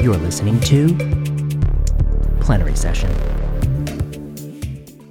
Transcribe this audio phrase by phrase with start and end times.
[0.00, 0.94] You're listening to
[2.40, 3.10] Plenary Session.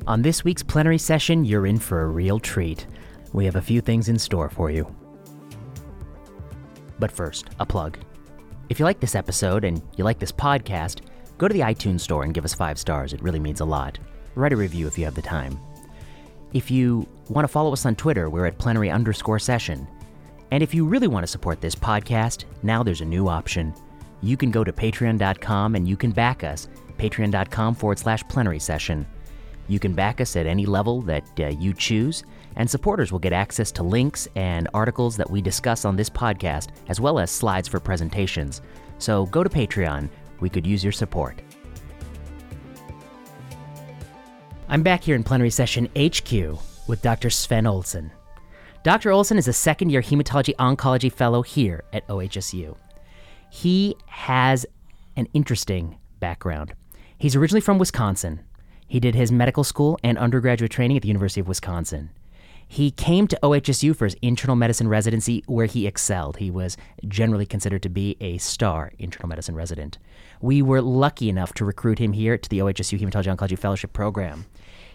[0.07, 2.87] On this week's Plenary Session, you're in for a real treat.
[3.33, 4.87] We have a few things in store for you.
[6.99, 7.97] But first, a plug.
[8.69, 11.01] If you like this episode and you like this podcast,
[11.37, 13.11] go to the iTunes store and give us five stars.
[13.11, 13.99] It really means a lot.
[14.35, 15.59] Write a review if you have the time.
[16.53, 19.85] If you want to follow us on Twitter, we're at plenary underscore session.
[20.51, 23.73] And if you really want to support this podcast, now there's a new option.
[24.21, 26.67] You can go to patreon.com and you can back us,
[26.97, 29.05] patreon.com forward slash plenary session.
[29.67, 32.23] You can back us at any level that uh, you choose,
[32.55, 36.69] and supporters will get access to links and articles that we discuss on this podcast,
[36.87, 38.61] as well as slides for presentations.
[38.97, 40.09] So go to Patreon.
[40.39, 41.41] We could use your support.
[44.69, 46.31] I'm back here in plenary session HQ
[46.87, 47.29] with Dr.
[47.29, 48.11] Sven Olson.
[48.83, 49.11] Dr.
[49.11, 52.75] Olson is a second year hematology oncology fellow here at OHSU.
[53.49, 54.65] He has
[55.15, 56.73] an interesting background.
[57.17, 58.41] He's originally from Wisconsin.
[58.87, 62.11] He did his medical school and undergraduate training at the University of Wisconsin.
[62.69, 66.37] He came to OHSU for his internal medicine residency, where he excelled.
[66.37, 66.75] He was
[67.07, 69.97] generally considered to be a star internal medicine resident.
[70.41, 74.45] We were lucky enough to recruit him here to the OHSU Hematology Oncology Fellowship Program.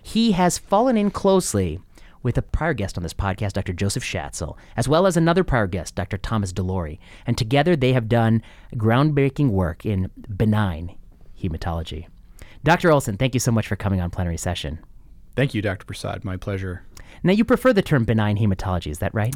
[0.03, 1.81] He has fallen in closely
[2.23, 3.73] with a prior guest on this podcast, Dr.
[3.73, 6.19] Joseph Shatzel, as well as another prior guest, Dr.
[6.19, 6.99] Thomas DeLoughery.
[7.27, 8.43] And together they have done
[8.75, 10.97] groundbreaking work in benign
[11.41, 12.07] hematology.
[12.65, 12.93] Dr.
[12.93, 14.79] Olson, thank you so much for coming on plenary session.
[15.35, 15.85] Thank you, Dr.
[15.85, 16.25] Prasad.
[16.25, 16.85] My pleasure.
[17.23, 19.35] Now, you prefer the term benign hematology, is that right?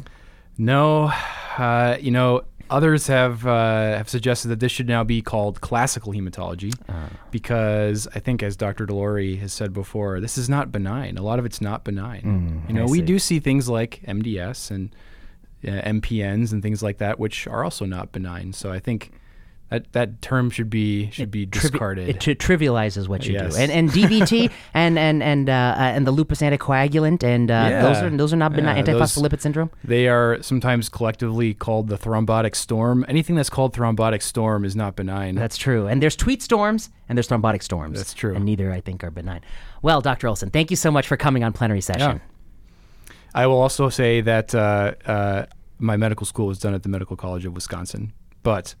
[0.57, 1.11] No,
[1.57, 6.13] uh, you know, others have uh, have suggested that this should now be called classical
[6.13, 7.07] hematology Uh.
[7.31, 8.85] because I think, as Dr.
[8.85, 11.17] DeLoughery has said before, this is not benign.
[11.17, 12.63] A lot of it's not benign.
[12.67, 14.95] you know, Mm, we do see things like MDS and
[15.67, 18.53] uh, MPNs and things like that, which are also not benign.
[18.53, 19.11] So I think
[19.69, 22.07] that that term should be should be discarded.
[22.09, 23.55] it tri- trivializes what you Yes.
[23.55, 27.81] do, and and DVT and and and uh, uh, and the lupus anticoagulant, and uh,
[27.81, 29.69] those are those are not benign Yeah, antiphospholipid syndrome.
[29.83, 33.05] They are sometimes collectively called the thrombotic storm.
[33.07, 35.35] Anything that's called thrombotic storm is not benign.
[35.35, 35.87] That's true.
[35.87, 37.97] And there's tweet storms and there's thrombotic storms.
[37.99, 38.35] That's true.
[38.35, 39.41] And neither I think are benign.
[39.81, 40.27] Well, Dr.
[40.27, 42.21] Olson, thank you so much for coming on plenary session.
[43.35, 45.45] I will also say that uh, uh,
[45.77, 48.73] my medical school was done at the Medical College of Wisconsin, but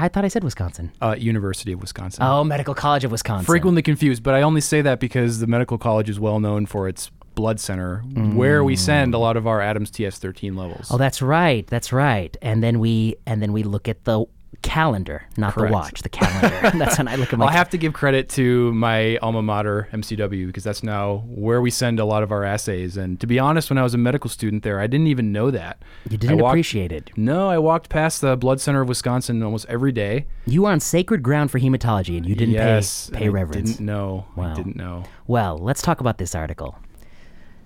[0.00, 0.92] I thought I said Wisconsin.
[1.02, 2.22] uh, University of Wisconsin.
[2.22, 3.44] Oh, Medical College of Wisconsin.
[3.44, 6.88] Frequently confused, but I only say that because the medical college is well known for
[6.88, 7.98] its blood center,
[8.34, 10.88] where we send a lot of our ADAMTS13 levels.
[10.90, 11.66] Oh, that's right.
[11.66, 12.36] That's right.
[12.42, 14.24] And then we and then we look at the
[14.62, 15.70] calendar, not Correct.
[15.70, 16.02] the watch.
[16.02, 16.70] The calendar.
[16.78, 17.46] that's when I look at my.
[17.46, 21.70] I'll have to give credit to my alma mater, MCW, because that's now where we
[21.70, 22.96] send a lot of our assays.
[22.96, 25.50] And to be honest, when I was a medical student there, I didn't even know
[25.50, 25.82] that.
[26.08, 27.10] you didn't I walked- appreciate it.
[27.16, 30.26] No, I walked past the blood center of Wisconsin almost every day.
[30.46, 33.70] You are on sacred ground for hematology, and you didn't yes, pay pay I reverence.
[33.72, 34.26] Didn't know.
[34.36, 34.52] Wow.
[34.52, 35.04] I didn't know.
[35.26, 36.78] Well, let's talk about this article.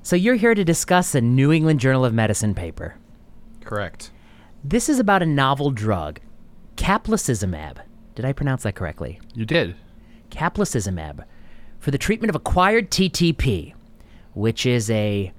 [0.02, 2.96] So you're here to discuss a New England Journal of Medicine paper.
[3.62, 4.10] Correct.
[4.62, 6.20] This is about a novel drug,
[6.76, 7.78] caplacizumab.
[8.14, 9.20] Did I pronounce that correctly?
[9.34, 9.76] You did.
[10.30, 11.24] Caplacizumab
[11.78, 13.74] for the treatment of acquired TTP,
[14.32, 15.32] which is a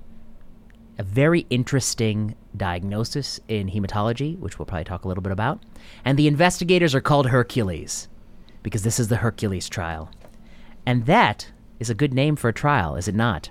[0.98, 5.62] a very interesting diagnosis in hematology, which we'll probably talk a little bit about.
[6.06, 8.08] And the investigators are called Hercules
[8.64, 10.10] because this is the Hercules trial.
[10.86, 13.50] And that is a good name for a trial, is it not?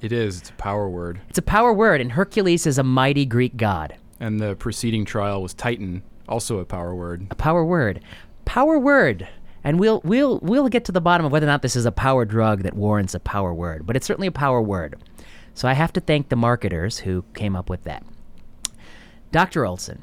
[0.00, 0.40] It is.
[0.40, 1.20] It's a power word.
[1.28, 3.96] It's a power word, and Hercules is a mighty Greek god.
[4.18, 7.26] And the preceding trial was Titan, also a power word.
[7.30, 8.00] A power word.
[8.44, 9.28] Power word.
[9.62, 11.92] And we'll we'll we'll get to the bottom of whether or not this is a
[11.92, 14.96] power drug that warrants a power word, but it's certainly a power word.
[15.52, 18.04] So I have to thank the marketers who came up with that.
[19.32, 19.66] Dr.
[19.66, 20.02] Olson,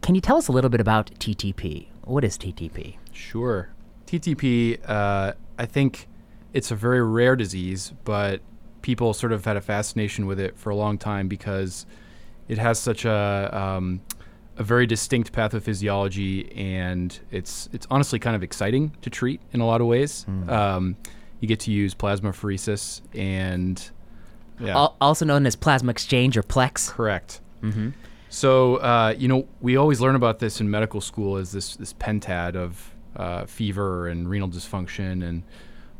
[0.00, 1.88] can you tell us a little bit about TTP?
[2.04, 2.96] What is TTP?
[3.12, 3.68] Sure.
[4.06, 6.08] TTP, uh, I think
[6.52, 8.40] it's a very rare disease, but
[8.82, 11.86] people sort of had a fascination with it for a long time because
[12.48, 14.00] it has such a um,
[14.62, 19.66] a very distinct pathophysiology, and it's it's honestly kind of exciting to treat in a
[19.66, 20.24] lot of ways.
[20.48, 20.96] Um,
[21.40, 23.90] you get to use plasmapheresis, and
[24.60, 26.88] yeah, Al- also known as plasma exchange or plex.
[26.88, 27.40] Correct.
[28.30, 31.92] So uh, you know we always learn about this in medical school as this this
[31.92, 35.42] pentad of uh, fever and renal dysfunction and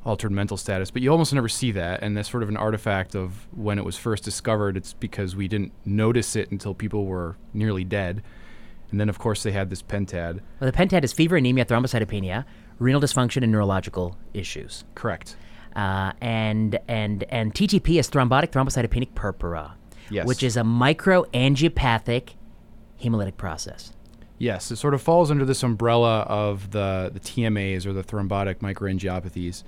[0.05, 3.15] altered mental status, but you almost never see that, and that's sort of an artifact
[3.15, 4.77] of when it was first discovered.
[4.77, 8.23] It's because we didn't notice it until people were nearly dead,
[8.93, 10.41] and then of course they had this pentad.
[10.61, 12.45] Well, the pentad is fever, anemia, thrombocytopenia,
[12.79, 14.85] renal dysfunction, and neurological issues.
[14.95, 15.35] Correct.
[15.75, 19.73] Uh, and and and TTP is thrombotic thrombocytopenic purpura,
[20.11, 20.27] Yes.
[20.27, 22.31] which is a microangiopathic
[23.03, 23.93] hemolytic process.
[24.39, 28.57] Yes, it sort of falls under this umbrella of the, the TMAs or the thrombotic
[28.57, 29.63] microangiopathies.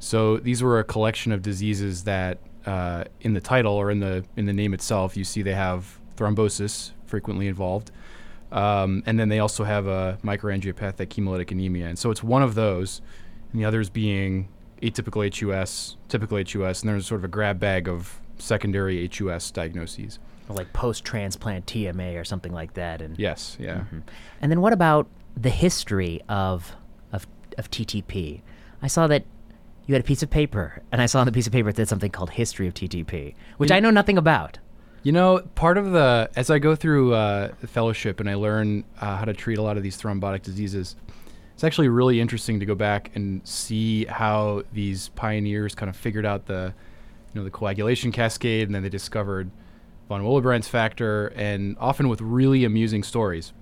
[0.00, 4.24] So these were a collection of diseases that, uh, in the title or in the
[4.36, 7.90] in the name itself, you see they have thrombosis frequently involved,
[8.52, 11.86] um, and then they also have a microangiopathic hemolytic anemia.
[11.86, 13.00] And so it's one of those,
[13.52, 14.48] and the others being
[14.82, 20.18] atypical HUS, typical HUS, and there's sort of a grab bag of secondary HUS diagnoses.
[20.48, 23.00] Like post-transplant TMA or something like that.
[23.00, 23.84] And Yes, yeah.
[24.40, 25.06] And then what about
[25.36, 26.74] the history of
[27.12, 28.40] of of TTP?
[28.82, 29.24] I saw that
[29.86, 31.76] you had a piece of paper, and I saw on the piece of paper it
[31.76, 34.58] said something called "History of TTP," which I know nothing about.
[35.02, 39.16] You know, part of the as I go through uh, fellowship and I learn uh,
[39.16, 40.94] how to treat a lot of these thrombotic diseases,
[41.54, 46.26] it's actually really interesting to go back and see how these pioneers kind of figured
[46.26, 46.74] out the,
[47.32, 49.50] you know, the coagulation cascade, and then they discovered
[50.08, 53.52] von Willebrand's factor, and often with really amusing stories.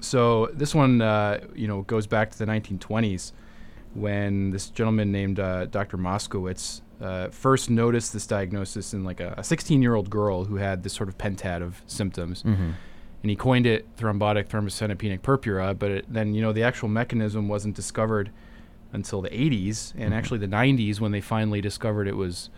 [0.00, 3.32] So this one, uh, you know, goes back to the 1920s
[3.94, 5.98] when this gentleman named uh, Dr.
[5.98, 10.82] Moschcowitz uh, first noticed this diagnosis in like a 16 year old girl who had
[10.82, 12.42] this sort of pentad of symptoms.
[13.22, 17.48] And he coined it thrombotic thrombocytopenic purpura, but it, then, you know, the actual mechanism
[17.48, 18.30] wasn't discovered
[18.92, 22.50] until the 80s and actually the 90s when they finally discovered it was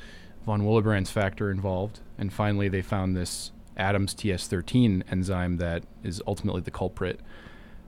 [0.46, 2.00] von Willebrand's factor involved.
[2.16, 7.20] And finally they found this ADAMTS13 enzyme that is ultimately the culprit.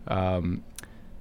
[0.08, 0.64] Um,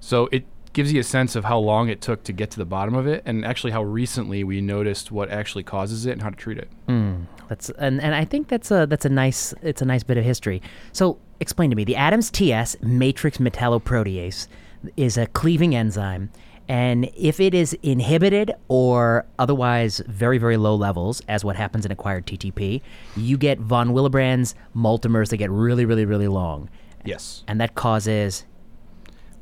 [0.00, 0.44] so it
[0.74, 3.06] gives you a sense of how long it took to get to the bottom of
[3.06, 6.58] it, and actually how recently we noticed what actually causes it and how to treat
[6.58, 6.68] it.
[6.86, 7.22] Hmm.
[7.48, 10.24] That's and, and I think that's a that's a nice it's a nice bit of
[10.24, 10.60] history.
[10.92, 14.48] So explain to me the ADAMTS matrix metalloprotease
[14.96, 16.30] is a cleaving enzyme,
[16.68, 21.92] and if it is inhibited or otherwise very very low levels, as what happens in
[21.92, 22.80] acquired TTP,
[23.16, 26.68] you get von Willebrand's multimers that get really really really long,
[27.04, 27.44] Yes.
[27.46, 28.44] and that causes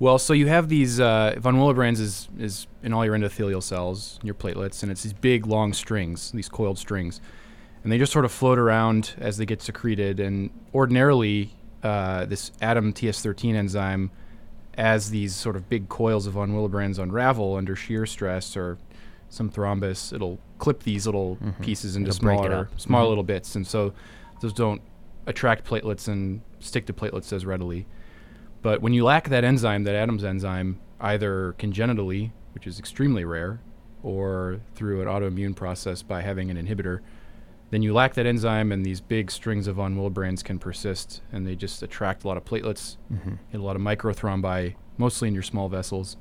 [0.02, 4.19] Well, so you have these uh, von Willebrand's is is in all your endothelial cells,
[4.25, 7.20] your platelets, and it's these big long strings, these coiled strings,
[7.84, 10.19] and they just sort of float around as they get secreted.
[10.19, 11.54] And ordinarily,
[11.84, 14.10] uh, this ADAMTS13 enzyme,
[14.75, 18.78] as these sort of big coils of von Willebrand's unravel under shear stress or
[19.28, 22.28] some thrombus, it'll clip these little pieces into Mm-hmm.
[22.28, 22.81] It'll smaller, up.
[22.81, 23.93] smaller little bits, and so
[24.40, 24.82] those don't
[25.26, 27.87] attract platelets and stick to platelets as readily.
[28.62, 33.61] But when you lack that enzyme, that Adams enzyme, either congenitally, which is extremely rare,
[34.03, 37.00] or through an autoimmune process by having an inhibitor,
[37.70, 41.47] then you lack that enzyme, and these big strings of von Willebrand's can persist, and
[41.47, 43.35] they just attract a lot of platelets, mm-hmm.
[43.49, 46.17] hit a lot of microthrombi, mostly in your small vessels,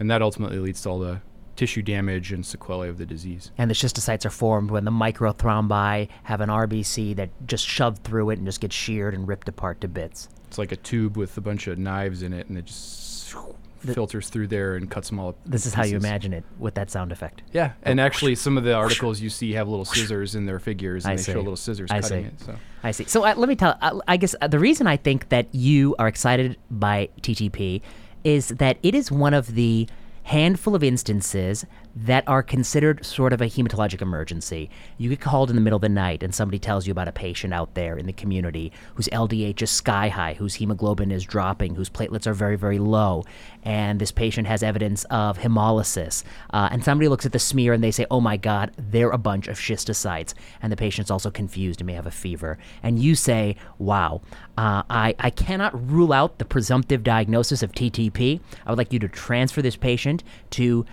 [0.00, 1.20] and that ultimately leads to all the
[1.54, 3.50] tissue damage and sequelae of the disease.
[3.58, 8.30] and the schistocytes are formed when the microthrombi have an RBC that just shoved through
[8.30, 10.28] it and just gets sheared and ripped apart to bits.
[10.48, 13.34] It's like a tube with a bunch of knives in it, and it just
[13.80, 15.28] filters through there and cuts them all.
[15.28, 17.42] up This is how you imagine it with that sound effect.
[17.52, 21.04] Yeah, and actually, some of the articles you see have little scissors in their figures,
[21.04, 21.32] and I they see.
[21.32, 22.28] show little scissors I cutting see.
[22.28, 22.40] it.
[22.40, 23.04] So I see.
[23.04, 23.76] So uh, let me tell.
[23.80, 27.82] Uh, I guess uh, the reason I think that you are excited by TTP
[28.24, 29.86] is that it is one of the
[30.24, 31.64] handful of instances
[31.96, 34.70] that are considered sort of a hematologic emergency.
[34.98, 37.12] You get called in the middle of the night and somebody tells you about a
[37.12, 41.74] patient out there in the community whose LDH is sky high, whose hemoglobin is dropping,
[41.74, 43.24] whose platelets are very, very low,
[43.62, 46.24] and this patient has evidence of hemolysis.
[46.52, 49.18] Uh, and somebody looks at the smear and they say, oh my God, they're a
[49.18, 50.34] bunch of schistocytes.
[50.62, 52.58] And the patient's also confused and may have a fever.
[52.82, 54.22] And you say, wow,
[54.56, 58.40] uh, I, I cannot rule out the presumptive diagnosis of TTP.
[58.66, 60.86] I would like you to transfer this patient to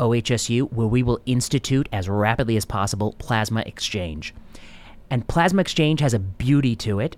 [0.00, 4.34] OHSU, where we will institute as rapidly as possible plasma exchange.
[5.10, 7.16] And plasma exchange has a beauty to it,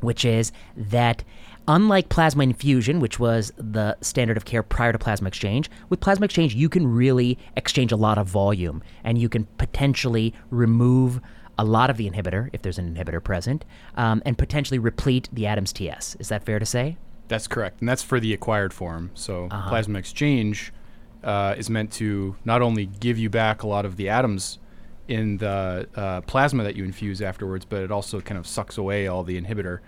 [0.00, 1.24] which is that
[1.68, 6.24] unlike plasma infusion, which was the standard of care prior to plasma exchange, with plasma
[6.24, 11.20] exchange, you can really exchange a lot of volume and you can potentially remove
[11.58, 13.64] a lot of the inhibitor, if there's an inhibitor present,
[13.96, 16.18] um, and potentially replete the ADAMTS.
[16.18, 16.96] Is that fair to say?
[17.32, 19.10] that's correct, and that's for the acquired form.
[19.14, 20.72] So plasma exchange
[21.24, 24.58] uh, is meant to not only give you back a lot of the ADAMTS
[25.08, 29.06] in the uh, plasma that you infuse afterwards, but it also kind of sucks away
[29.06, 29.80] all the inhibitor.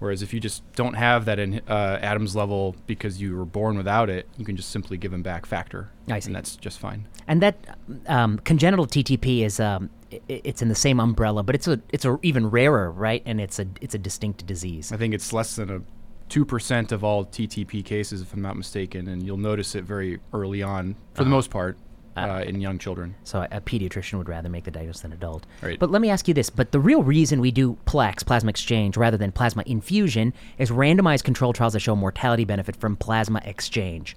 [0.00, 3.76] Whereas if you just don't have that in, uh, ADAMTS level because you were born
[3.76, 5.90] without it, you can just simply give them back factor,
[6.26, 7.06] and that's just fine.
[7.26, 9.88] And that um, congenital TTP is um,
[10.28, 13.22] it's in the same umbrella, but it's a it's a even rarer, right?
[13.24, 14.92] And it's a it's a distinct disease.
[14.92, 15.80] I think it's less than a
[16.28, 20.20] two percent of all TTP cases, if I'm not mistaken, and you'll notice it very
[20.32, 21.76] early on, for the most part.
[22.16, 23.14] uh, in young children.
[23.24, 25.46] So a, a pediatrician would rather make the diagnosis than adult.
[25.62, 25.78] Right.
[25.78, 28.96] But let me ask you this: But the real reason we do PLEX, plasma exchange,
[28.96, 34.16] rather than plasma infusion, is randomized controlled trials that show mortality benefit from plasma exchange.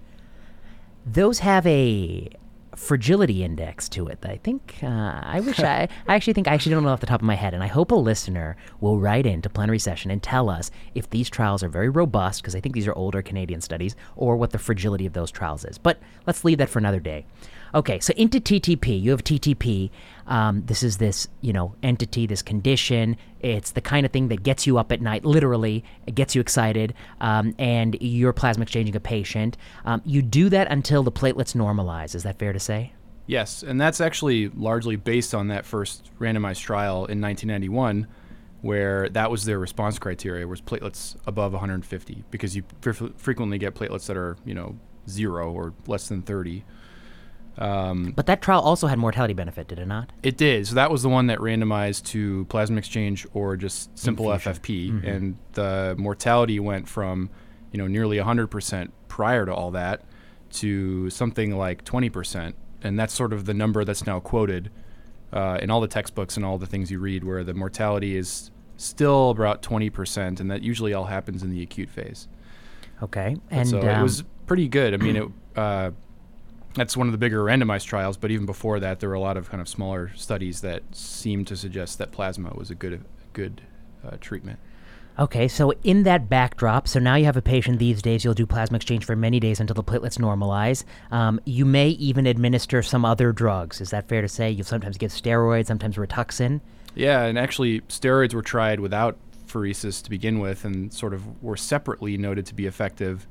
[1.06, 2.30] Those have a
[2.78, 4.20] fragility index to it.
[4.24, 4.88] I think uh,
[5.24, 7.36] I wish I I actually think I actually don't know off the top of my
[7.36, 11.10] head, and I hope a listener will write into plenary session and tell us if
[11.10, 14.52] these trials are very robust because I think these are older Canadian studies, or what
[14.52, 15.78] the fragility of those trials is.
[15.78, 17.26] But let's leave that for another day.
[17.76, 19.90] Okay, so into TTP, you have TTP.
[20.28, 23.18] Um, this is this, you know, entity, this condition.
[23.40, 25.84] It's the kind of thing that gets you up at night, literally.
[26.06, 29.58] It gets you excited, um, and you're plasma exchanging a patient.
[29.86, 32.14] Um, you do that until the platelets normalize.
[32.14, 32.94] Is that fair to say?
[33.26, 38.08] Yes, and that's actually largely based on that first randomized trial in 1991,
[38.62, 43.76] where that was their response criteria was platelets above 150, because you fre- frequently get
[43.76, 44.78] platelets that are, you know,
[45.10, 46.64] zero or less than 30.
[48.16, 50.12] But that trial also had mortality benefit, did it not?
[50.24, 50.68] It did.
[50.68, 55.38] So that was the one that randomized to plasma exchange or just simple FFP, and
[55.54, 57.30] the mortality went from,
[57.72, 60.04] you know, nearly 100% prior to all that
[60.52, 64.70] to something like 20%, and that's sort of the number that's now quoted
[65.34, 68.52] uh, in all the textbooks and all the things you read, where the mortality is
[68.78, 72.28] still about 20%, and that usually all happens in the acute phase.
[73.02, 74.94] Okay, and so um, it was pretty good.
[74.94, 75.28] I mean, it.
[75.56, 75.92] Uh,
[76.78, 79.36] that's one of the bigger randomized trials, but even before that, there were a lot
[79.36, 83.04] of kind of smaller studies that seemed to suggest that plasma was a good,
[83.34, 83.62] good
[84.06, 84.60] uh, treatment.
[85.20, 88.46] Okay, so in that backdrop, so now you have a patient these days, you'll do
[88.46, 90.84] plasma exchange for many days until the platelets normalize.
[91.10, 93.82] Um, you may even administer some other drugs.
[93.82, 94.52] Is that fair to say?
[94.52, 96.62] You'll sometimes give steroids, sometimes Rituxan.
[96.94, 99.18] Yeah, and actually, steroids were tried without
[99.48, 103.28] pheresis to begin with, and sort of were separately noted to be effective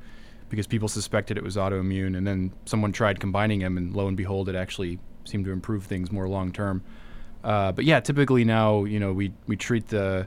[0.49, 4.17] because people suspected it was autoimmune, and then someone tried combining them, and lo and
[4.17, 6.83] behold, it actually seemed to improve things more long term.
[7.43, 10.27] Uh, but yeah, typically now, you know, we we treat the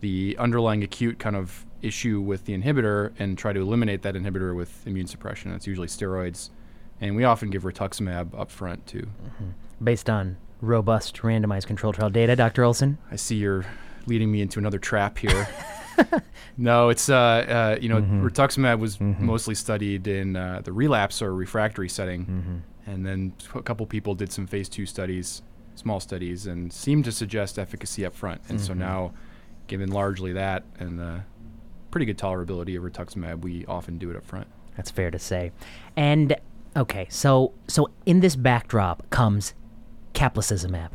[0.00, 4.54] the underlying acute kind of issue with the inhibitor and try to eliminate that inhibitor
[4.54, 5.50] with immune suppression.
[5.50, 6.50] That's usually steroids,
[7.00, 9.06] and we often give rituximab up front too.
[9.82, 12.64] based on robust randomized control trial data, Dr.
[12.64, 12.98] Olson?
[13.10, 13.66] I see you're
[14.06, 15.48] leading me into another trap here.
[16.56, 21.34] no, it's uh, uh, you know rituximab was mostly studied in uh, the relapse or
[21.34, 25.42] refractory setting, and then a couple people did some phase two studies,
[25.74, 28.40] small studies, and seemed to suggest efficacy up front.
[28.48, 29.12] And so now,
[29.66, 31.22] given largely that and the
[31.90, 34.46] pretty good tolerability of rituximab, we often do it up front.
[34.76, 35.52] That's fair to say.
[35.96, 36.36] And
[36.76, 39.54] okay, so so in this backdrop comes
[40.14, 40.90] caplacizumab.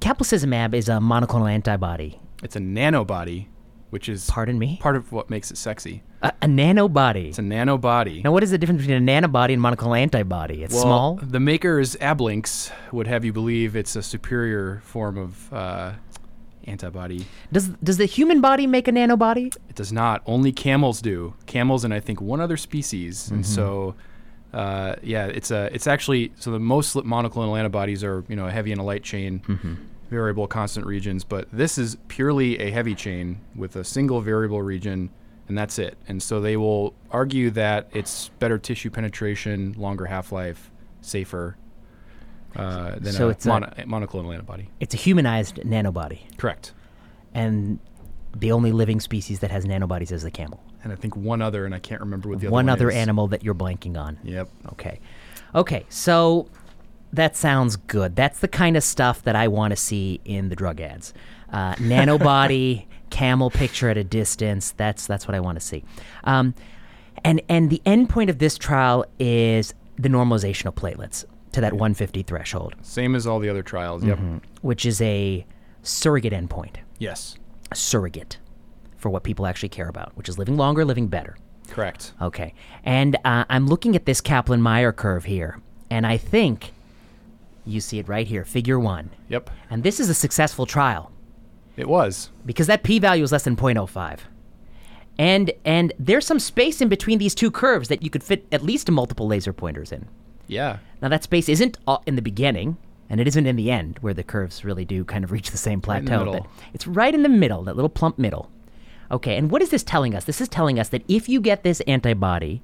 [0.00, 2.20] Caplacizumab is a monoclonal antibody.
[2.42, 3.46] It's a nanobody,
[3.94, 4.76] which is Pardon me?
[4.82, 6.02] part of what makes it sexy.
[6.20, 7.28] A, a nanobody.
[7.28, 8.24] It's a nanobody.
[8.24, 10.64] Now, what is the difference between a nanobody and monoclonal antibody?
[10.64, 11.14] It's Well, small.
[11.22, 15.92] The makers, Ablynx, would have you believe it's a superior form of uh,
[16.66, 17.26] antibody.
[17.52, 19.54] Does does the human body make a nanobody?
[19.68, 20.22] It does not.
[20.26, 21.34] Only camels do.
[21.46, 23.30] Camels and I think one other species.
[23.30, 23.94] And so,
[24.52, 25.72] uh, yeah, it's a.
[25.72, 29.04] It's actually so the most monoclonal antibodies are you know a heavy and a light
[29.04, 29.40] chain,
[30.10, 31.24] variable constant regions.
[31.24, 35.10] But this is purely a heavy chain with a single variable region,
[35.48, 35.96] and that's it.
[36.08, 40.70] And so they will argue that it's better tissue penetration, longer half life,
[41.00, 41.56] safer.
[42.56, 44.68] Uh, than So a, it's a- monoclonal antibody.
[44.78, 46.72] It's a humanized nanobody, Correct.
[47.34, 47.80] and
[48.36, 50.62] the only living species that has nanobodies is the camel.
[50.84, 52.94] And I think one other, and I can't remember what the One other other is.
[52.94, 54.18] One other animal that you're blanking on.
[54.22, 54.48] Yep.
[54.72, 55.00] Okay.
[55.54, 56.46] Okay, so
[57.16, 58.16] that sounds good.
[58.16, 61.12] That's the kind of stuff that I want to see in the drug ads.
[61.52, 64.72] Uh, nanobody, camel picture at a distance.
[64.72, 65.84] That's that's what I want to see.
[66.24, 66.54] Um,
[67.24, 71.72] and and the end point of this trial is the normalization of platelets to that
[71.72, 74.02] 150 threshold, Same as all the other trials.
[74.04, 74.18] Yep.
[74.62, 75.46] which is a
[75.82, 77.36] surrogate endpoint, Yes.
[77.70, 78.38] a surrogate
[78.96, 81.36] for what people actually care about, which is living longer, living better.
[81.68, 82.12] Correct.
[82.20, 82.54] Okay.
[82.82, 86.72] And uh, I'm looking at this Kaplan Meier curve here, and I think
[87.66, 89.10] you see it right here, figure one.
[89.28, 89.50] Yep.
[89.70, 91.10] And this is a successful trial
[91.76, 92.30] It was.
[92.46, 94.20] because that p value is less than 0.05.
[95.18, 98.62] And, and there's some space in between these two curves that you could fit at
[98.62, 100.08] least multiple laser pointers in.
[100.48, 100.78] Yeah.
[101.00, 102.76] Now, that space isn't in the beginning,
[103.08, 105.56] and it isn't in the end, where the curves really do kind of reach the
[105.56, 108.50] same plateau, in the but it's right in the middle, that little plump middle.
[109.10, 110.24] Okay, and what is this telling us?
[110.24, 112.60] This is telling us that if you get this antibody,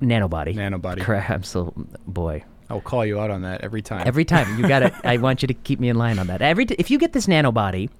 [0.00, 1.00] nanobody, Nanobody.
[1.00, 1.30] correct?
[1.30, 1.72] I'm so
[2.06, 2.44] boy.
[2.70, 4.06] I'll call you out on that every time.
[4.06, 6.40] Every time you got to I want you to keep me in line on that.
[6.40, 7.90] Every t- if you get this nanobody,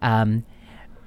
[0.00, 0.44] um,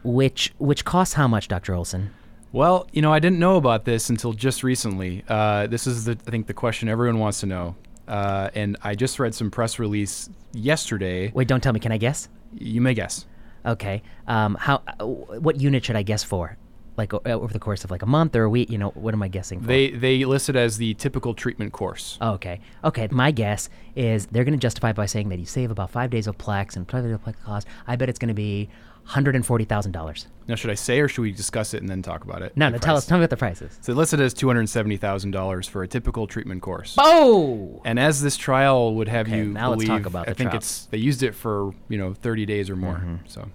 [0.04, 2.12] which which costs how much, Doctor Olson?
[2.52, 5.24] well, you know, I didn't know about this until just recently.
[5.28, 7.76] Uh, this is the I think the question everyone wants to know.
[8.08, 11.32] Uh, and I just read some press release yesterday.
[11.34, 11.80] Wait, don't tell me.
[11.80, 12.30] Can I guess?
[12.54, 13.26] You may guess.
[13.66, 14.04] Okay.
[14.28, 14.84] Um, how?
[15.00, 16.58] Uh, what unit should I guess for?
[16.98, 18.70] Like over the course of like a month or a week?
[18.70, 19.68] You know, what am I guessing for?
[19.68, 22.18] They they list it as the typical treatment course.
[22.22, 22.62] Oh, okay.
[22.84, 23.08] Okay.
[23.12, 26.28] My guess is they're going to justify by saying that you save about five days
[26.28, 27.68] of Plex and private Plex cost.
[27.86, 28.70] I bet it's going to be
[29.04, 30.28] hundred and forty thousand dollars.
[30.48, 32.56] Now, should I say or should we discuss it and then talk about it?
[32.56, 32.78] No, no.
[32.78, 33.06] Tell us.
[33.06, 33.78] Tell me what the price is.
[33.82, 36.96] So listed as two hundred seventy thousand dollars for a typical treatment course.
[36.98, 37.82] Oh.
[37.86, 40.58] And as this trial would have Okay, you now let's talk about I think trial.
[40.58, 42.96] it's they used it for you know thirty days or more.
[42.96, 43.16] Mm-hmm.
[43.28, 43.50] So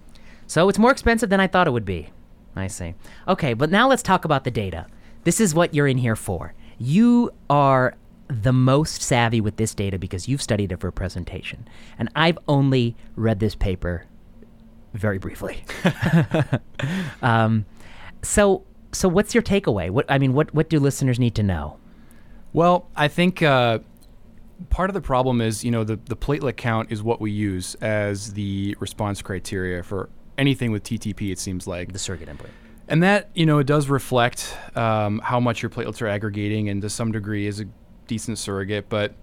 [0.47, 2.09] So it's more expensive than I thought it would be.
[2.55, 2.95] I see.
[3.27, 4.87] Okay, but now let's talk about the data.
[5.23, 6.53] This is what you're in here for.
[6.77, 7.95] You are
[8.27, 11.67] the most savvy with this data because you've studied it for a presentation.
[11.99, 14.05] And I've only read this paper
[14.93, 15.63] very briefly.
[17.21, 17.65] um,
[18.21, 19.89] so so what's your takeaway?
[19.89, 21.77] What I mean, what what do listeners need to know?
[22.53, 23.79] Well, I think uh,
[24.69, 27.75] part of the problem is, you know, the, the platelet count is what we use
[27.75, 30.09] as the response criteria for
[30.41, 31.93] anything with TTP, it seems like.
[31.93, 32.49] The surrogate endpoint.
[32.87, 36.81] And that, you know, it does reflect um, how much your platelets are aggregating and
[36.81, 37.65] to some degree is a
[38.07, 38.89] decent surrogate.
[38.89, 39.13] But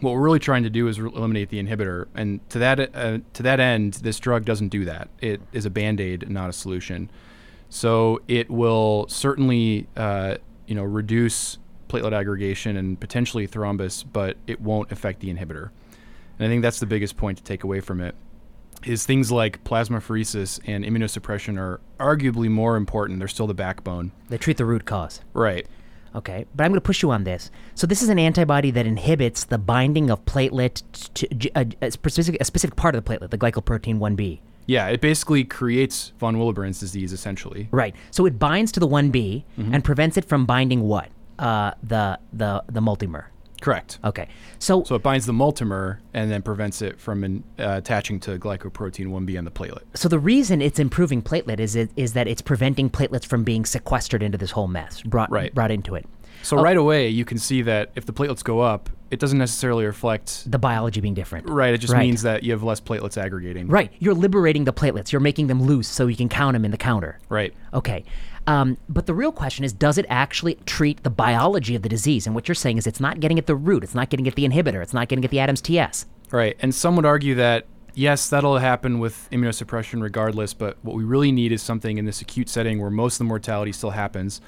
[0.00, 2.06] what we're really trying to do is re- eliminate the inhibitor.
[2.14, 5.08] And to that, uh, to that end, this drug doesn't do that.
[5.20, 7.10] It is a band aid, not a solution.
[7.68, 14.60] So it will certainly, uh, you know, reduce platelet aggregation and potentially thrombus, but it
[14.60, 15.70] won't affect the inhibitor.
[16.38, 18.16] And I think that's the biggest point to take away from it
[18.86, 23.18] is things like plasmapheresis and immunosuppression are arguably more important.
[23.18, 24.12] They're still the backbone.
[24.28, 25.20] They treat the root cause.
[25.32, 25.66] Right.
[26.14, 27.50] Okay, but I'm going to push you on this.
[27.74, 30.82] So this is an antibody that inhibits the binding of platelet
[31.14, 34.38] to a, a specific a specific part of the platelet, the glycoprotein 1b.
[34.66, 37.68] Yeah, it basically creates von Willebrand's disease essentially.
[37.72, 37.94] Right.
[38.12, 39.12] So it binds to the 1b
[39.58, 39.74] Mm-hmm.
[39.74, 41.08] and prevents it from binding what?
[41.38, 43.24] Uh, the the the multimer.
[43.64, 43.98] Correct.
[44.04, 44.28] Okay.
[44.58, 48.38] So, So it binds the multimer and then prevents it from in, uh, attaching to
[48.38, 49.84] glycoprotein 1b on the platelet.
[49.94, 53.64] so the reason it's improving platelet is it, is that it's preventing platelets from being
[53.64, 55.54] sequestered into this whole mess, brought Right.
[55.54, 56.04] brought into it.
[56.42, 59.84] So right away, you can see that if the platelets go up, it doesn't necessarily
[59.84, 60.50] reflect.
[60.50, 61.48] The biology being different.
[61.48, 61.72] Right.
[61.72, 62.00] It just Right.
[62.00, 63.68] means that you have less platelets aggregating.
[63.68, 63.92] Right.
[63.98, 65.12] You're liberating the platelets.
[65.12, 67.18] You're making them loose so you can count them in the counter.
[67.28, 67.54] Right.
[67.72, 68.04] Okay.
[68.46, 72.26] Um, but the real question is does it actually treat the biology of the disease?
[72.26, 74.34] And what you're saying is it's not getting at the root, it's not getting at
[74.34, 76.04] the inhibitor, it's not getting at the ADAMTS.
[76.30, 76.56] Right.
[76.60, 81.30] And some would argue that yes, that'll happen with immunosuppression regardless, but what we really
[81.32, 84.40] need is something in this acute setting where most of the mortality still happens.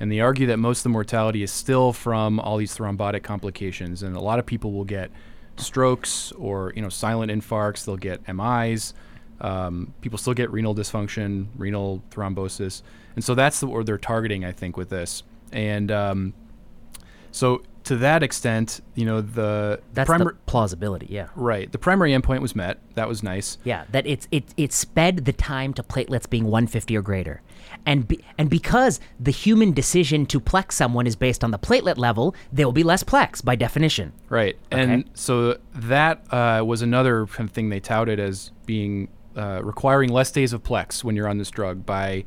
[0.00, 4.02] And they argue that most of the mortality is still from all these thrombotic complications.
[4.02, 5.10] And a lot of people will get
[5.56, 8.92] strokes or, you know, silent infarcts, they'll get MIs.
[9.40, 12.82] Um, people still get renal dysfunction, renal thrombosis.
[13.14, 15.22] And so that's the, what they're targeting, I think, with this.
[15.52, 16.34] And um,
[17.30, 21.28] so to that extent, you know, the That's primar- the plausibility, yeah.
[21.36, 21.70] Right.
[21.70, 22.78] The primary endpoint was met.
[22.94, 23.58] That was nice.
[23.64, 27.42] Yeah, that it's it it sped the time to platelets being 150 or greater,
[27.84, 31.98] and be, and because the human decision to plex someone is based on the platelet
[31.98, 34.12] level, there will be less plex by definition.
[34.28, 34.56] Right.
[34.70, 40.10] And so that uh, was another kind of thing they touted as being uh, requiring
[40.10, 42.24] less days of plex when you're on this drug by,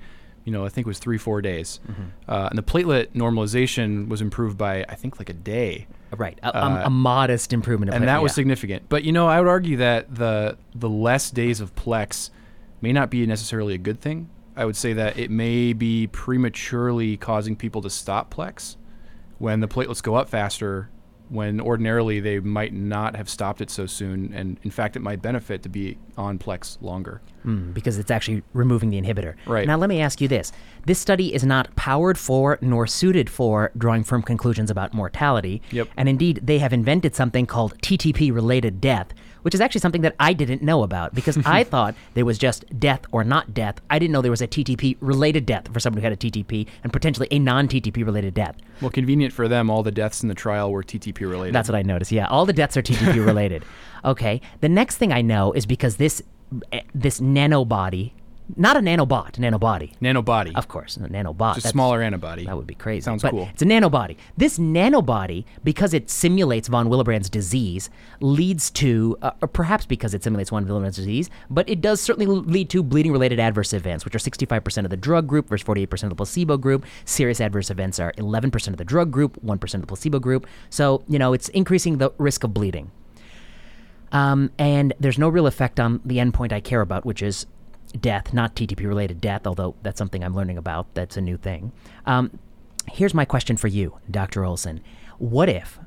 [0.47, 1.81] you know, I think it was three, four days.
[2.27, 5.87] Uh, and the platelet normalization was improved by, I think, like a day.
[6.15, 7.89] Right, a, a- a modest improvement.
[7.89, 8.35] Of Uh, and platelet, that was yeah.
[8.35, 8.83] significant.
[8.87, 12.29] But you know, I would argue that the the less days of plex
[12.81, 14.29] may not be necessarily a good thing.
[14.55, 18.77] I would say that it may be prematurely causing people to stop plex
[19.39, 20.89] when the platelets go up faster.
[21.29, 25.21] When ordinarily they might not have stopped it so soon, and in fact, it might
[25.21, 27.21] benefit to be on plex longer.
[27.45, 29.35] Mm, because it's actually removing the inhibitor.
[29.45, 29.65] Right.
[29.65, 30.51] Now, let me ask you this.
[30.85, 35.61] This study is not powered for nor suited for drawing firm conclusions about mortality.
[35.71, 35.87] Yep.
[35.95, 39.13] And indeed, they have invented something called TTP related death,
[39.47, 42.65] which is actually something that I didn't know about because I thought there was just
[42.81, 43.79] death or not death.
[43.89, 46.67] I didn't know there was a TTP related death for someone who had a TTP
[46.83, 48.57] and potentially a non TTP related death.
[48.81, 51.55] Well, convenient for them, all the deaths in the trial were TTP related.
[51.55, 52.11] That's what I noticed.
[52.11, 53.63] Yeah, all the deaths are TTP related.
[54.03, 54.41] okay.
[54.59, 56.21] The next thing I know is because this
[56.73, 58.11] eh, this nanobody,
[58.55, 59.91] not a nanobot, nanobody.
[60.01, 61.55] nanobody, Of course, a nanobot.
[61.55, 62.45] just that's- smaller antibody.
[62.45, 63.01] That would be crazy.
[63.01, 63.49] Sounds but cool.
[63.51, 64.15] It's a nanobody.
[64.37, 67.89] This nanobody, because it simulates von Willebrand's disease,
[68.21, 72.25] leads to, uh, or perhaps because it simulates von Willebrand's disease, but it does certainly
[72.25, 76.09] lead to bleeding-related adverse events, which are 65% of the drug group versus 48% of
[76.09, 76.85] the placebo group.
[77.05, 80.47] Serious adverse events are 11% of the drug group, 1% of the placebo group.
[80.69, 82.91] So you know it's increasing the risk of bleeding.
[84.11, 87.45] Um, and there's no real effect on the endpoint I care about, which is
[87.93, 90.93] death, not TTP related death, although that's something I'm learning about.
[90.93, 91.71] That's a new thing.
[92.05, 92.39] Um,
[92.91, 94.45] here's my question for you, Dr.
[94.45, 94.81] Olson.
[95.17, 95.79] What if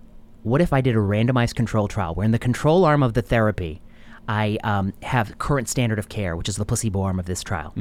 [0.42, 3.22] what if I did a randomized control trial where in the control arm of the
[3.22, 3.82] therapy,
[4.28, 7.72] I um, have current standard of care, which is the placebo arm of this trial.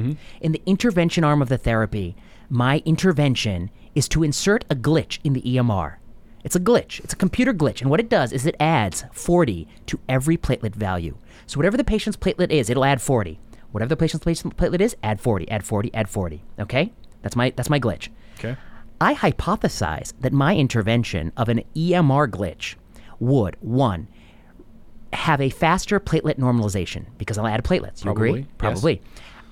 [0.41, 2.15] In the intervention arm of the therapy,
[2.49, 5.97] my intervention is to insert a glitch in the EMR.
[6.43, 6.99] It's a glitch.
[7.03, 7.81] It's a computer glitch.
[7.81, 11.17] And what it does is it adds 40 to every platelet value.
[11.45, 13.39] So whatever the patient's platelet is, it'll add 40.
[13.71, 16.43] Whatever the patient's platelet is, add 40, add 40, add 40.
[16.59, 16.91] Okay?
[17.21, 18.09] That's my that's my glitch.
[18.37, 18.55] Okay.
[19.01, 22.75] I hypothesize that my intervention of an EMR glitch
[23.19, 24.07] would one
[25.13, 27.99] have a faster platelet normalization because I'll add platelets.
[27.99, 28.39] You Probably, agree?
[28.41, 28.49] yes.
[28.57, 29.01] Probably.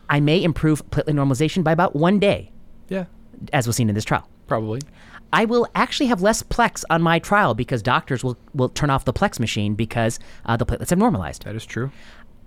[0.09, 2.51] I may improve platelet normalization by about one day,
[2.89, 3.05] Yeah.
[3.53, 4.27] as was seen in this trial.
[4.47, 4.81] Probably.
[5.33, 9.03] I will actually have less plex on my trial because doctors will, will turn off
[9.03, 11.43] the plex machine because uh, the platelets have normalized.
[11.43, 11.91] That is true.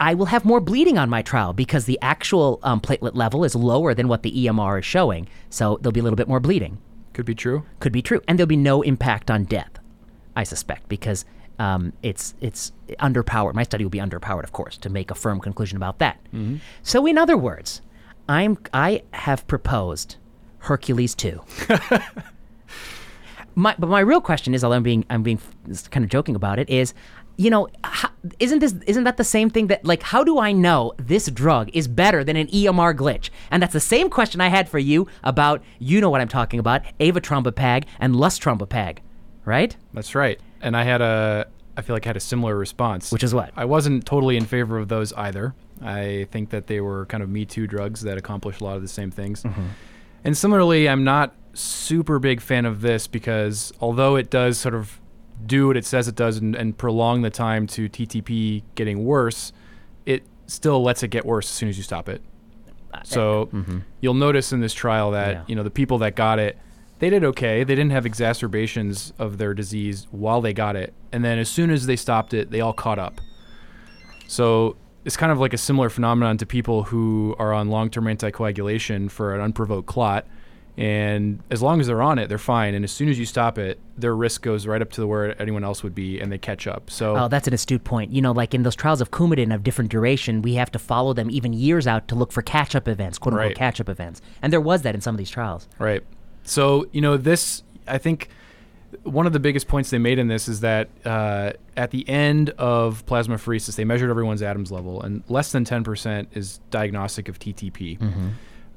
[0.01, 3.55] I will have more bleeding on my trial because the actual um, platelet level is
[3.55, 5.29] lower than what the EMR is showing.
[5.51, 6.79] So there'll be a little bit more bleeding.
[7.13, 7.65] Could be true.
[7.81, 8.21] Could be true.
[8.27, 9.71] And there'll be no impact on death,
[10.35, 11.27] I suspect, because
[11.59, 13.53] um, it's, it's underpowered.
[13.53, 16.19] My study will be underpowered, of course, to make a firm conclusion about that.
[16.83, 17.83] So, in other words,
[18.27, 20.17] I'm, I have proposed
[20.61, 21.43] Hercules 2.
[23.55, 25.41] my, but my real question is, although I'm being I'm being
[25.91, 26.95] kind of joking about it, is,
[27.40, 30.53] you know, how, isn't this isn't that the same thing that like how do I
[30.53, 33.31] know this drug is better than an EMR glitch?
[33.50, 36.61] And that's the same question I had for you about you know what I'm talking
[36.61, 38.98] about, avatrombopag and lusutrombopag,
[39.46, 39.74] right?
[39.94, 40.38] That's right.
[40.61, 41.46] And I had a,
[41.79, 43.11] I feel like I had a similar response.
[43.11, 43.53] Which is what?
[43.57, 45.55] I wasn't totally in favor of those either.
[45.81, 48.83] I think that they were kind of Me Too drugs that accomplish a lot of
[48.83, 49.44] the same things.
[49.44, 49.66] Mm-hmm.
[50.24, 55.00] And similarly, I'm not super big fan of this because although it does sort of
[55.46, 59.53] do what it says it does and, and prolong the time to TTP getting worse,
[60.07, 62.22] it still lets it get worse as soon as you stop it.
[63.05, 63.79] So mm-hmm.
[64.00, 65.42] you'll notice in this trial that Yeah.
[65.46, 66.59] you know the people that got it,
[66.98, 67.64] they did okay.
[67.64, 71.70] They didn't have exacerbations of their disease while they got it, and then as soon
[71.70, 73.20] as they stopped it, they all caught up.
[74.26, 79.11] So it's kind of like a similar phenomenon to people who are on long-term anticoagulation
[79.11, 80.26] for an unprovoked clot,
[80.81, 82.75] and as long as they're on it, they're fine.
[82.75, 85.62] And as soon as you stop it, their risk goes right up to where anyone
[85.62, 86.90] else would be, and they catch up.
[86.90, 88.12] So Oh, that's an astute point.
[88.12, 91.12] You know, like in those trials of Coumadin of different duration, we have to follow
[91.12, 93.57] them even years out to look for catch-up events, quote unquote Right.
[93.57, 95.69] catch-up events, and there was that in some of these trials.
[95.79, 96.03] Right.
[96.45, 98.29] So, you know, this, I think
[99.03, 102.51] one of the biggest points they made in this is that uh, at the end
[102.59, 107.99] of plasmapheresis, they measured everyone's ADAMTS level, and less than 10% is diagnostic of TTP.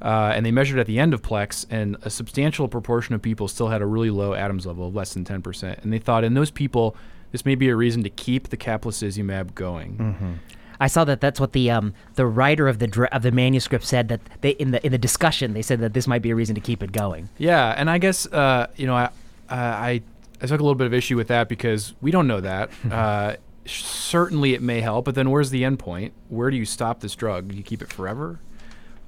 [0.04, 3.48] Uh, and they measured at the end of Plex, and a substantial proportion of people
[3.48, 5.82] still had a really low ADAMTS level of less than 10%.
[5.82, 6.96] And they thought in those people,
[7.32, 10.40] this may be a reason to keep the caplacizumab going.
[10.80, 13.86] I saw that that's what the um, the writer of the dra- of the manuscript
[13.86, 16.36] said that they in the in the discussion they said that this might be a
[16.36, 17.30] reason to keep it going.
[17.38, 19.10] Yeah, and I guess uh, you know I,
[19.50, 20.02] I
[20.42, 22.70] I took a little bit of issue with that because we don't know that.
[22.92, 23.36] uh,
[23.66, 26.14] certainly, it may help, but then where's the end point?
[26.28, 27.48] Where do you stop this drug?
[27.48, 28.40] Do you keep it forever?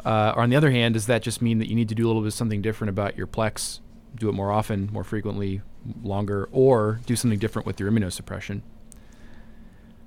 [0.06, 2.06] Uh, or on the other hand, does that just mean that you need to do
[2.06, 3.80] a little bit of something different about your plex,
[4.16, 5.62] do it more often, more frequently,
[6.04, 8.62] longer, or do something different with your immunosuppression?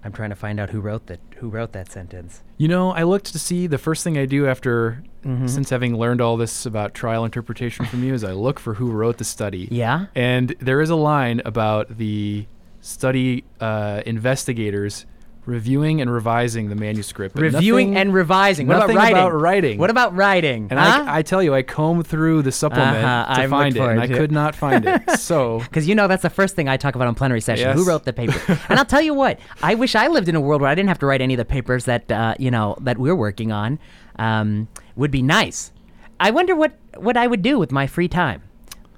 [0.04, 2.42] I'm trying to find out who wrote that who wrote that sentence.
[2.56, 5.02] You know, I looked to see the first thing I do after,
[5.46, 8.92] since having learned all this about trial interpretation from you, is I look for who
[8.92, 9.66] wrote the study.
[9.70, 10.06] Yeah.
[10.14, 12.46] And there is a line about the
[12.80, 15.04] study uh, investigators
[15.48, 17.34] reviewing and revising the manuscript.
[17.34, 18.66] but Reviewing nothing- and revising.
[18.66, 19.16] What nothing about writing?
[19.18, 19.78] about writing.
[19.78, 20.68] What about writing?
[20.70, 21.04] And huh?
[21.06, 24.00] I, I tell you, I combed through the supplement Uh-huh, to I've find it, and
[24.00, 25.02] I could not find it.
[25.18, 27.72] So Because you know that's the first thing I talk about on plenary session.
[27.72, 27.88] Who Yes.
[27.88, 28.38] wrote the paper?
[28.68, 30.88] and I'll tell you what, I wish I lived in a world where I didn't
[30.88, 33.78] have to write any of the papers that uh, you know that we're working on.
[34.18, 35.72] Um, would be nice.
[36.20, 38.42] I wonder what what I would do with my free time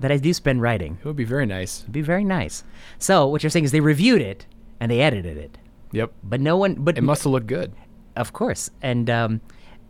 [0.00, 0.96] that I do spend writing.
[1.00, 1.82] it would be very nice.
[1.82, 2.64] It'd be very nice.
[2.98, 4.46] So what you're saying is they reviewed it
[4.80, 5.58] and they edited it,
[5.92, 6.12] Yep.
[6.22, 6.74] but no one.
[6.74, 7.72] But It must have looked good.
[8.16, 9.40] of course, and um,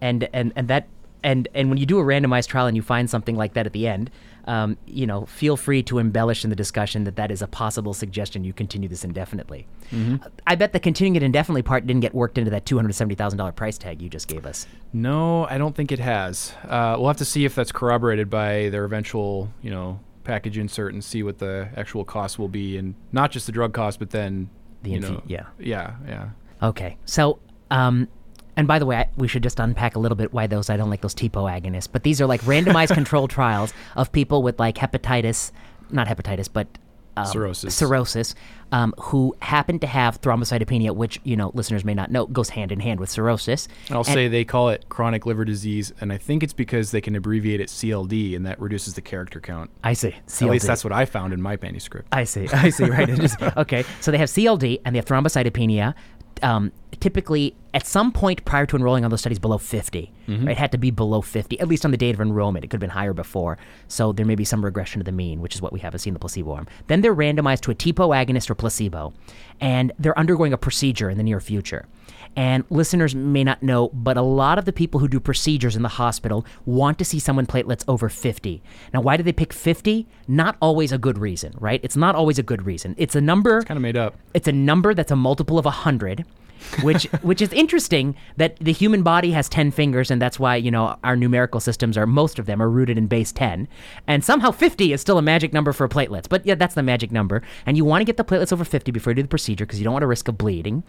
[0.00, 0.88] and and and that
[1.22, 3.72] and and when you do a randomized trial and you find something like that at
[3.74, 4.10] the end,
[4.46, 7.92] um, you know, feel free to embellish in the discussion that that is a possible
[7.92, 8.42] suggestion.
[8.44, 9.66] You continue this indefinitely.
[10.46, 13.14] I bet the continuing it indefinitely part didn't get worked into that two hundred seventy
[13.16, 14.66] thousand dollar price tag you just gave us.
[14.92, 16.52] No, I don't think it has.
[16.64, 20.92] Uh, we'll have to see if that's corroborated by their eventual, you know, package insert
[20.94, 24.10] and see what the actual cost will be, and not just the drug cost, but
[24.10, 24.48] then
[24.82, 25.46] The you know, yeah.
[25.58, 26.30] yeah, yeah.
[26.62, 27.38] Okay, so.
[27.70, 28.08] Um,
[28.56, 30.76] and by the way, I, we should just unpack a little bit why those I
[30.76, 31.88] don't like those TPO agonists.
[31.90, 35.52] But these are like randomized controlled trials of people with like hepatitis,
[35.90, 36.66] not hepatitis, but
[37.16, 37.74] um, Cirrhosis.
[37.74, 38.34] cirrhosis,
[38.72, 42.72] um, who happened to have thrombocytopenia, which you know listeners may not know goes hand
[42.72, 43.68] in hand with cirrhosis.
[43.88, 46.90] And I'll And- say they call it chronic liver disease, and I think it's because
[46.92, 49.70] they can abbreviate it CLD, and that reduces the character count.
[49.82, 50.14] I see.
[50.14, 52.08] At least that's what I found in my manuscript.
[52.12, 52.48] I see.
[52.52, 52.84] I see.
[52.84, 53.08] Right.
[53.08, 53.84] Is- okay.
[54.00, 55.94] So they have CLD and they have thrombocytopenia.
[56.42, 60.12] Um, typically, at some point prior to enrolling on those studies, below 50.
[60.28, 60.46] Mm-hmm.
[60.46, 60.52] Right?
[60.52, 62.64] It had to be below 50, at least on the date of enrollment.
[62.64, 63.58] It could have been higher before.
[63.88, 66.10] So there may be some regression to the mean, which is what we haven't seen
[66.10, 66.66] in the placebo arm.
[66.86, 69.12] Then they're randomized to a TPO agonist or placebo,
[69.60, 71.86] and they're undergoing a procedure in the near future.
[72.36, 75.82] And listeners may not know, but a lot of the people who do procedures in
[75.82, 78.62] the hospital want to see someone platelets over 50.
[78.94, 80.06] Now, why do they pick 50?
[80.28, 81.80] Not always a good reason, right?
[81.82, 82.94] It's not always a good reason.
[82.98, 84.14] It's a number Kind of made up.
[84.32, 86.24] it's a number that's a multiple of 100
[86.82, 90.70] which which is interesting that the human body has 10 fingers and that's why you
[90.70, 93.66] know our numerical systems are most of them are rooted in base 10
[94.06, 97.10] and somehow 50 is still a magic number for platelets but yeah that's the magic
[97.10, 97.42] number.
[97.66, 99.80] And you want to get the platelets over 50 before you do the procedure because
[99.80, 100.84] you don't want to risk of bleeding.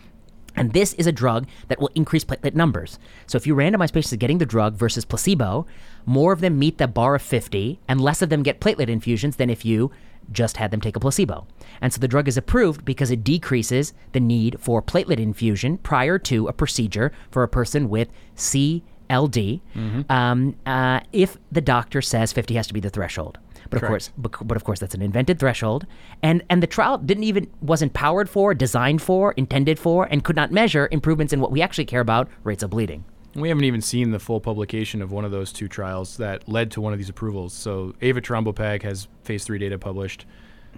[0.54, 3.00] And this is a drug that will increase platelet numbers.
[3.26, 5.66] So if you randomize patients getting the drug versus placebo,
[6.06, 9.38] more of them meet the bar of 50 and less of them get platelet infusions
[9.38, 9.92] than if you
[10.32, 11.46] just had them take a placebo.
[11.82, 16.18] And so the drug is approved because it decreases the need for platelet infusion prior
[16.20, 19.62] to a procedure for a person with CLD
[20.10, 23.38] um, uh, if the doctor says 50 has to be the threshold.
[23.70, 23.92] But of Correct.
[23.92, 25.86] course, but, but of course that's an invented threshold
[26.22, 30.36] and and the trial didn't even wasn't powered for designed for intended for and could
[30.36, 33.82] not measure improvements in what we actually care about rates of bleeding We haven't even
[33.82, 37.00] seen the full publication of one of those two trials that led to one of
[37.00, 37.54] these approvals.
[37.54, 40.26] So avatrombopag has phase three data published.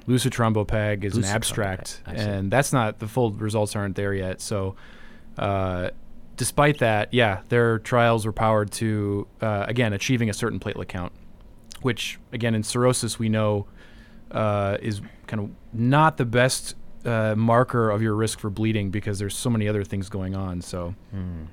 [0.08, 4.42] Lusutrombopag is an abstract, and that's not the full results aren't there yet.
[4.42, 4.76] So,
[5.38, 5.92] uh,
[6.36, 11.14] despite that, yeah, their trials were powered to uh, again achieving a certain platelet count,
[11.84, 13.68] which again in cirrhosis we know
[14.32, 19.20] uh, is kind of not the best uh, marker of your risk for bleeding because
[19.20, 20.62] there's so many other things going on.
[20.62, 20.96] So.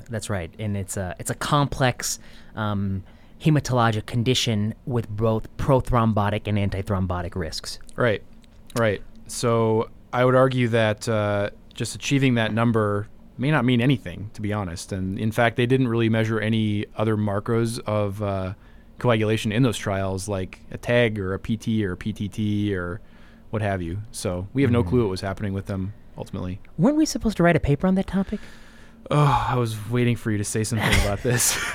[0.09, 2.19] that's right and it's a it's a complex
[2.57, 3.03] um,
[3.41, 8.23] hematologic condition with both prothrombotic and antithrombotic risks Right,
[8.77, 9.03] right.
[9.27, 14.41] So I would argue that uh, just achieving that number may not mean anything, to
[14.41, 14.91] be honest.
[14.91, 18.55] And in fact, they didn't really measure any other markers of uh,
[18.99, 23.03] coagulation in those trials, like a TAG or a PT or a PTT or
[23.51, 23.99] what have you.
[24.13, 26.61] So we have no clue what was happening with them ultimately.
[26.79, 28.41] weren't we supposed to write a paper on that topic
[29.13, 31.57] Oh, I was waiting for you to say something about this.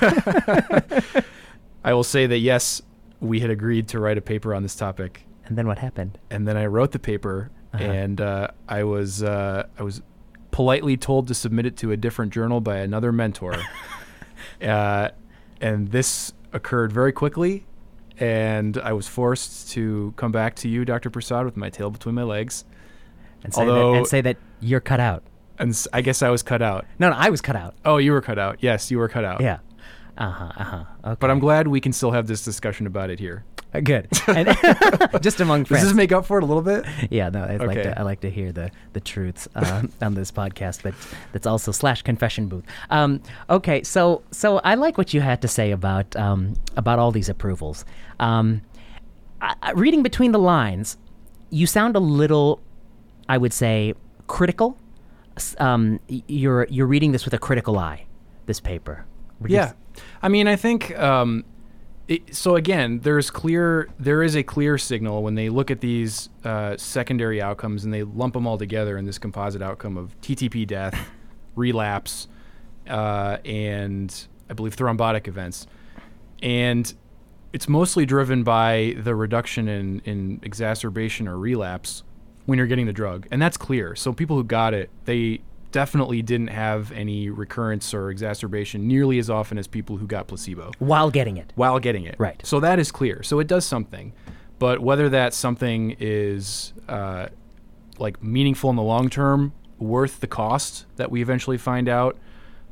[1.84, 2.80] I will say that yes,
[3.20, 5.26] we had agreed to write a paper on this topic.
[5.44, 7.84] and then what happened and then I wrote the paper, Uh-huh.
[7.84, 10.02] and uh, I was uh, I was
[10.50, 13.56] politely told to submit it to a different journal by another mentor,
[14.62, 15.10] uh,
[15.60, 17.66] and this occurred very quickly,
[18.18, 21.10] and I was forced to come back to you, Dr.
[21.10, 22.64] Prasad, with my tail between my legs,
[23.44, 25.22] and say, that, and say that you're cut out
[25.58, 26.84] and s- I guess I was cut out.
[26.98, 28.58] no no i was cut out Oh, you were cut out.
[28.60, 29.40] Yes, you were cut out.
[29.40, 29.58] yeah
[30.18, 33.44] uh-huh uh-huh okay But I'm glad we can still have this discussion about it here.
[33.84, 34.48] Good And-
[35.22, 36.84] just among Does friends this make up for it a little bit?
[37.10, 40.30] Yeah, no, I like to I like to hear the the truths uh, on this
[40.32, 40.94] podcast, but
[41.32, 42.64] that's also slash confession booth.
[42.90, 47.10] Um, okay, so so I like what you had to say about um, about all
[47.12, 47.84] these approvals.
[48.20, 48.62] Um,
[49.40, 50.96] I, reading between the lines,
[51.50, 52.60] you sound a little,
[53.28, 53.94] I would say,
[54.26, 54.78] critical.
[55.58, 58.06] Um, you're you're reading this with a critical eye.
[58.46, 59.04] This paper.
[59.40, 59.72] Would Yeah,
[60.22, 61.44] I mean, I think um,
[62.08, 62.56] it, so.
[62.56, 67.42] Again, there's clear there is a clear signal when they look at these uh, secondary
[67.42, 70.98] outcomes and they lump them all together in this composite outcome of TTP death,
[71.54, 72.28] relapse,
[72.88, 75.66] uh, and I believe thrombotic events,
[76.42, 76.92] and
[77.52, 82.02] it's mostly driven by the reduction in, in exacerbation or relapse
[82.44, 83.26] when you're getting the drug.
[83.30, 83.94] And that's clear.
[83.94, 85.40] So people who got it, they
[85.76, 90.70] definitely didn't have any recurrence or exacerbation nearly as often as people who got placebo
[90.78, 91.52] while getting it.
[91.54, 92.14] while getting it.
[92.18, 92.40] Right.
[92.46, 93.22] So that is clear.
[93.22, 94.14] So it does something.
[94.58, 97.26] But whether that something is uh,
[97.98, 102.16] like meaningful in the long term, worth the cost that we eventually find out,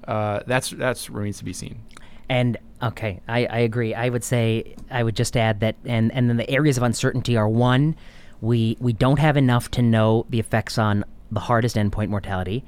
[0.08, 1.82] uh, that's that's remains to be seen.
[2.30, 3.92] And okay, I, I agree.
[3.92, 7.36] I would say I would just add that, and and then the areas of uncertainty
[7.36, 7.96] are one,
[8.40, 12.64] we we don't have enough to know the effects on the hardest endpoint mortality.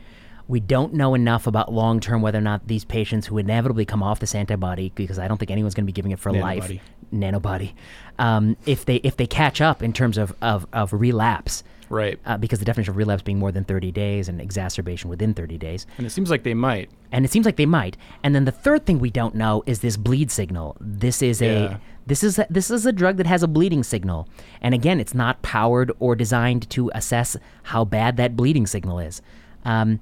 [0.49, 4.03] We don't know enough about long term whether or not these patients who inevitably come
[4.03, 6.69] off this antibody, because I don't think anyone's going to be giving it for life,
[6.69, 6.81] Nanobody.
[7.13, 7.73] nanobody,
[8.19, 11.65] um, if they if they catch up in terms of of, of relapse.
[11.89, 12.19] Right.
[12.27, 15.57] uh, because the definition of relapse being more than 30 days and exacerbation within 30
[15.57, 15.87] days.
[15.99, 16.91] And it seems like they might.
[17.13, 17.97] And it seems like they might.
[18.25, 20.77] And then the third thing we don't know is this bleed signal.
[20.81, 21.75] This is Yeah.
[21.77, 24.29] a this is a, this is a drug that has a bleeding signal.
[24.61, 29.23] And again, it's not powered or designed to assess how bad that bleeding signal is.
[29.65, 30.01] Um,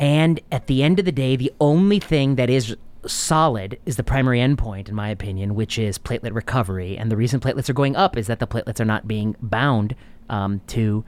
[0.00, 2.74] and at the end of the day, the only thing that is
[3.06, 6.96] solid is the primary endpoint, in my opinion, which is platelet recovery.
[6.96, 9.94] And the reason platelets are going up is that the platelets are not being bound
[10.30, 11.04] um, to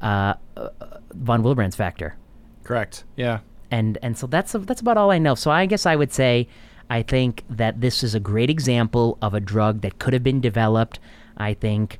[0.00, 0.68] uh, uh,
[1.12, 2.16] von Willebrand's factor
[2.62, 3.04] Correct.
[3.16, 3.40] Yeah.
[3.70, 5.34] and and so that's that's about all I know.
[5.34, 6.48] So I guess I would say
[6.88, 10.40] I think that this is a great example of a drug that could have been
[10.40, 11.00] developed.
[11.36, 11.98] I think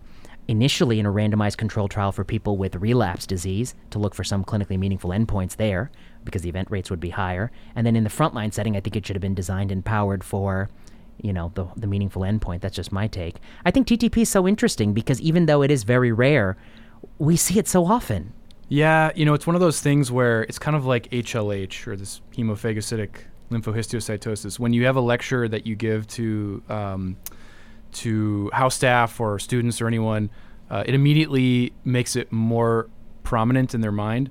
[0.49, 4.45] initially in a randomized control trial for people with relapse disease to look for some
[4.45, 5.91] clinically meaningful endpoints there
[6.27, 7.51] because the event rates would be higher.
[7.75, 10.23] And then in the frontline setting, I think it should have been designed and powered
[10.23, 10.69] for
[11.23, 12.61] you know the the meaningful endpoint.
[12.61, 13.37] That's just my take.
[13.65, 16.57] I think TTP is so interesting because even though it is very rare,
[17.19, 18.33] we see it so often.
[18.69, 21.97] Yeah, you know, it's one of those things where it's kind of like HLH or
[21.97, 23.11] this hemophagocytic
[23.51, 24.59] lymphohistiocytosis.
[24.59, 27.17] When you have a lecture that you give to um,
[27.93, 30.31] to house staff or students or anyone,
[30.69, 32.89] uh, it immediately makes it more
[33.23, 34.31] prominent in their mind.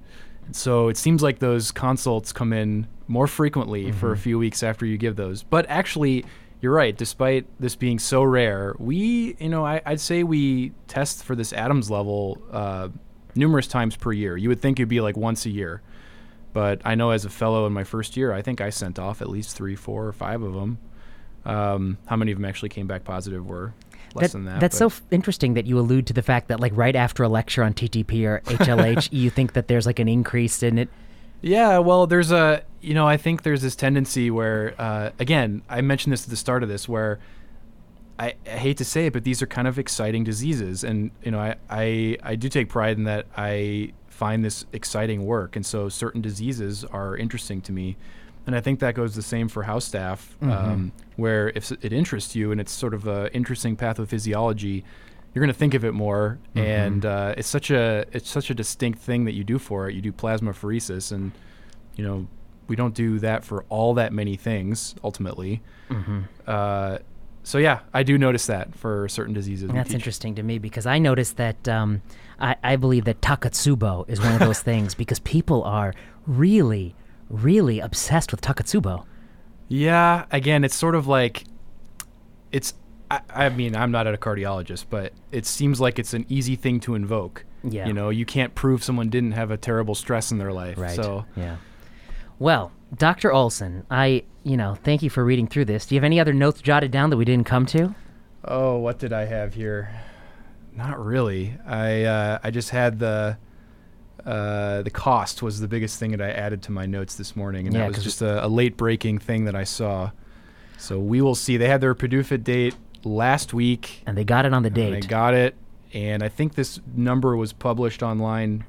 [0.51, 4.85] So it seems like those consults come in more frequently for a few weeks after
[4.85, 5.43] you give those.
[5.43, 6.25] But actually,
[6.61, 6.95] you're right.
[6.95, 11.51] Despite this being so rare, we, you know, I, I'd say we test for this
[11.51, 12.89] ADAMTS level uh,
[13.35, 14.37] numerous times per year.
[14.37, 15.81] You would think it'd be like once a year.
[16.53, 19.21] But I know as a fellow in my first year, I think I sent off
[19.21, 20.77] at least three, four, or five of them.
[21.43, 23.73] Um, how many of them actually came back positive were
[24.15, 24.59] less than that.
[24.59, 27.29] That's but- so interesting that you allude to the fact that, like, right after a
[27.29, 30.89] lecture on TTP or HLH, you think that there's like an increase in it.
[31.41, 35.81] Yeah, well, there's a, you know, I think there's this tendency where, uh, again, I
[35.81, 37.19] mentioned this at the start of this, where
[38.17, 41.31] I, I hate to say it, but these are kind of exciting diseases, and you
[41.31, 45.65] know, I, I, I do take pride in that I find this exciting work, and
[45.65, 47.97] so certain diseases are interesting to me,
[48.45, 52.35] and I think that goes the same for house staff, um, where if it interests
[52.35, 54.83] you and it's sort of a interesting pathophysiology,
[55.33, 58.53] you're going to think of it more, and uh, it's such a it's such a
[58.53, 59.95] distinct thing that you do for it.
[59.95, 61.31] You do plasmapheresis, and
[61.95, 62.27] you know
[62.67, 65.61] we don't do that for all that many things ultimately.
[66.47, 66.99] Uh,
[67.43, 69.69] so yeah, I do notice that for certain diseases.
[69.71, 72.01] That's interesting to me because I noticed that um,
[72.39, 75.93] I, I believe that Takotsubo is one of those things because people are
[76.25, 76.95] really,
[77.29, 79.05] really obsessed with Takotsubo.
[79.67, 81.43] Yeah, again, it's sort of like
[82.51, 82.73] it's.
[83.09, 86.79] I, I mean, I'm not a cardiologist, but it seems like it's an easy thing
[86.81, 87.45] to invoke.
[87.63, 87.87] Yeah.
[87.87, 90.77] You know, you can't prove someone didn't have a terrible stress in their life.
[90.77, 90.95] Right.
[90.95, 91.57] So yeah.
[92.37, 93.31] Well, Dr.
[93.31, 95.85] Olson, I, you know, thank you for reading through this.
[95.85, 97.95] Do you have any other notes jotted down that we didn't come to?
[98.43, 99.89] Oh, what did I have here?
[100.75, 101.57] Not really.
[101.65, 103.37] I uh, I just had the
[104.25, 107.67] uh, the cost was the biggest thing that I added to my notes this morning,
[107.67, 110.11] and Yeah, that was just a, a late breaking thing that I saw.
[110.77, 111.57] So we will see.
[111.57, 114.03] They had their PDUFA date last week.
[114.05, 114.91] And they got it on the date.
[115.01, 115.55] They got it,
[115.93, 118.65] and I think this number was published online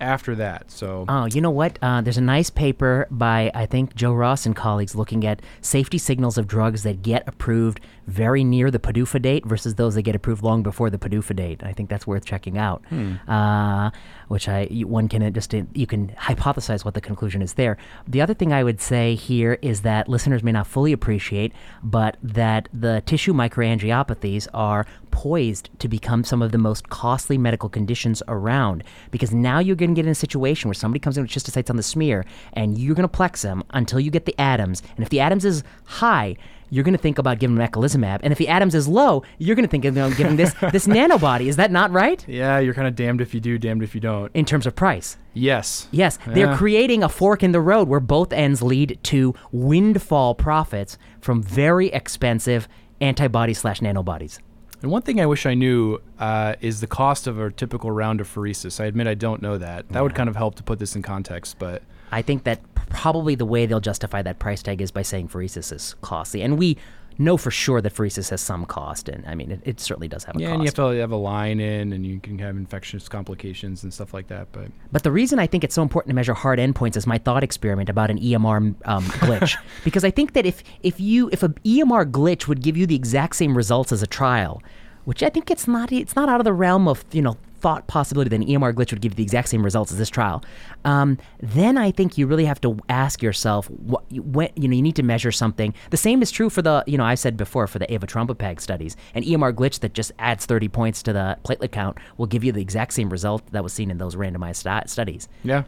[0.00, 0.70] after that.
[0.70, 1.78] So Oh, you know what?
[1.80, 5.98] Uh, there's a nice paper by, I think, Joe Ross and colleagues looking at safety
[5.98, 10.14] signals of drugs that get approved very near the PDUFA date versus those that get
[10.16, 11.62] approved long before the PDUFA date.
[11.62, 12.82] I think that's worth checking out.
[13.28, 13.90] Uh,
[14.28, 17.76] which I one can just you can hypothesize what the conclusion is there.
[18.06, 22.16] The other thing I would say here is that listeners may not fully appreciate, but
[22.22, 28.22] that the tissue microangiopathies are poised to become some of the most costly medical conditions
[28.26, 31.30] around because now you're going to get in a situation where somebody comes in with
[31.30, 34.82] schistocytes on the smear and you're going to plex them until you get the ADAMTS.
[34.96, 36.36] And if the ADAMTS is high,
[36.70, 38.20] you're going to think about giving them eculizumab.
[38.22, 41.46] And if the ADAMTS is low, you're going to think about giving this this nanobody.
[41.46, 42.24] Is that not right?
[42.28, 44.30] yeah, you're kind of damned if you do, damned if you don't.
[44.34, 45.16] In terms of price.
[45.32, 45.88] Yes.
[45.90, 50.96] Yes, they're creating a fork in the road where both ends lead to windfall profits
[51.20, 52.68] from very expensive
[53.00, 54.38] antibodies slash nanobodies.
[54.84, 58.20] And one thing I wish I knew uh, is the cost of a typical round
[58.20, 58.82] of pheresis.
[58.82, 59.88] I admit I don't know that.
[59.88, 63.34] That would kind of help to put this in context, but I think that probably
[63.34, 66.76] the way they'll justify that price tag is by saying pheresis is costly, and we
[67.18, 70.24] know for sure that pheresis has some cost, and I mean it, it certainly does
[70.24, 70.54] have a yeah, cost.
[70.54, 73.92] and you have to have a line in, and you can have infectious complications and
[73.92, 74.48] stuff like that.
[74.52, 77.18] But But the reason I think it's so important to measure hard endpoints is my
[77.18, 79.56] thought experiment about an EMR um, glitch.
[79.84, 82.96] because I think that if if you if a EMR glitch would give you the
[82.96, 84.62] exact same results as a trial,
[85.04, 87.86] which I think it's not it's not out of the realm of you know thought
[87.86, 90.44] possibility that an EMR glitch would give you the exact same results as this trial,
[90.84, 94.82] um, then I think you really have to ask yourself what when you know you
[94.82, 95.72] need to measure something.
[95.88, 98.98] The same is true for the you know I said before for the avatrombopag studies.
[99.14, 102.52] An EMR glitch that just adds 30 points to the platelet count will give you
[102.52, 105.26] the exact same result that was seen in those randomized stu- studies.
[105.42, 105.62] Yeah.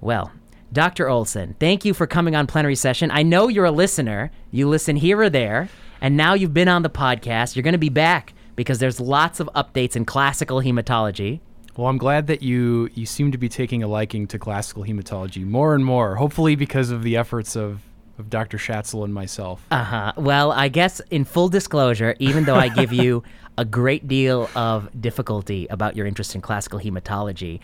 [0.00, 0.30] Well,
[0.72, 1.08] Dr.
[1.08, 3.10] Olson, thank you for coming on plenary session.
[3.10, 4.30] I know you're a listener.
[4.52, 5.68] You listen here or there,
[6.00, 7.56] and now you've been on the podcast.
[7.56, 11.40] You're going to be back because there's lots of updates in classical hematology.
[11.76, 15.44] Well, I'm glad that you you seem to be taking a liking to classical hematology
[15.44, 16.16] more and more.
[16.16, 17.82] Hopefully, because of the efforts of
[18.18, 18.58] of Dr.
[18.58, 19.66] Shatzel and myself.
[19.70, 20.12] Uh huh.
[20.16, 23.24] Well, I guess in full disclosure, even though I give you
[23.58, 27.60] a great deal of difficulty about your interest in classical hematology,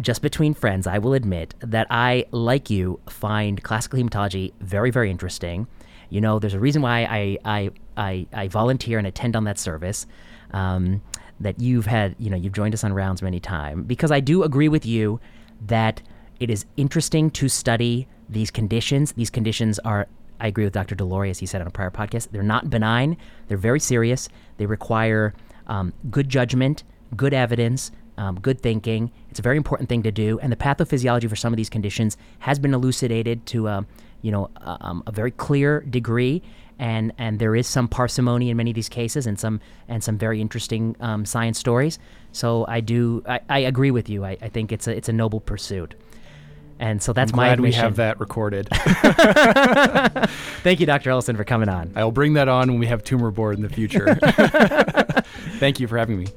[0.00, 5.10] just between friends, I will admit that I, like you, find classical hematology very, very
[5.10, 5.66] interesting.
[6.08, 9.58] You know, there's a reason why I I, I, I volunteer and attend on that
[9.58, 10.06] service.
[10.52, 11.02] Um,
[11.40, 14.42] that you've had, you know, you've joined us on rounds many times because I do
[14.42, 15.20] agree with you
[15.66, 16.02] that
[16.38, 19.12] it is interesting to study these conditions.
[19.12, 20.06] These conditions are,
[20.38, 20.94] I agree with Dr.
[20.94, 23.16] DeLoughery, as he said on a prior podcast, they're not benign.
[23.48, 24.28] They're very serious.
[24.58, 25.34] They require
[25.66, 26.84] um, good judgment,
[27.16, 29.10] good evidence, um, good thinking.
[29.30, 30.38] It's a very important thing to do.
[30.40, 33.82] And the pathophysiology for some of these conditions has been elucidated to, uh,
[34.20, 36.42] you know, uh, um, a very clear degree.
[36.80, 40.16] And, and there is some parsimony in many of these cases, and some and some
[40.16, 41.98] very interesting um, science stories.
[42.32, 44.24] So I do I, I agree with you.
[44.24, 45.94] I, I think it's a it's a noble pursuit.
[46.78, 48.68] And so that's I'm my glad we have that recorded.
[50.62, 51.10] Thank you, Dr.
[51.10, 51.92] Olson, for coming on.
[51.94, 54.14] I will bring that on when we have tumor board in the future.
[55.58, 56.28] Thank you for having me.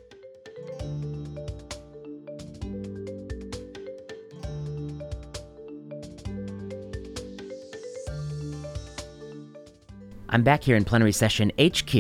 [10.34, 11.94] I'm back here in plenary session HQ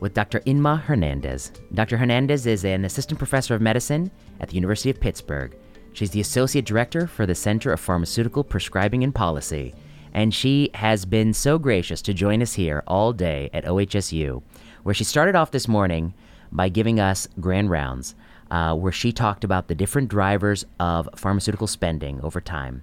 [0.00, 0.40] with Dr.
[0.40, 1.52] Inma Hernandez.
[1.74, 1.98] Dr.
[1.98, 5.54] Hernandez is an assistant professor of medicine at the University of Pittsburgh.
[5.92, 9.74] She's the associate director for the Center of Pharmaceutical Prescribing and Policy,
[10.14, 14.42] and she has been so gracious to join us here all day at OHSU,
[14.82, 16.14] where she started off this morning
[16.50, 18.14] by giving us grand rounds,
[18.50, 22.82] uh, where she talked about the different drivers of pharmaceutical spending over time.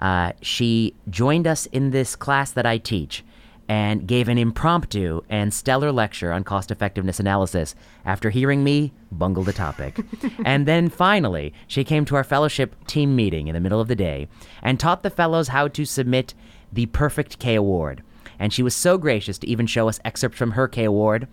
[0.00, 3.24] Uh, she joined us in this class that I teach
[3.68, 9.42] and gave an impromptu and stellar lecture on cost effectiveness analysis after hearing me bungle
[9.42, 9.98] the topic.
[10.44, 13.96] and then finally, she came to our fellowship team meeting in the middle of the
[13.96, 14.28] day
[14.62, 16.34] and taught the fellows how to submit
[16.72, 18.02] the perfect K award.
[18.38, 21.26] And she was so gracious to even show us excerpts from her K award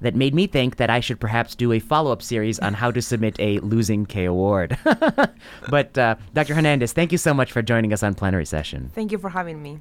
[0.00, 2.90] that made me think that I should perhaps do a follow up series on how
[2.90, 4.76] to submit a losing K award.
[5.70, 6.54] but uh, Dr.
[6.54, 8.90] Hernandez, thank you so much for joining us on plenary session.
[8.94, 9.78] Thank you for having me.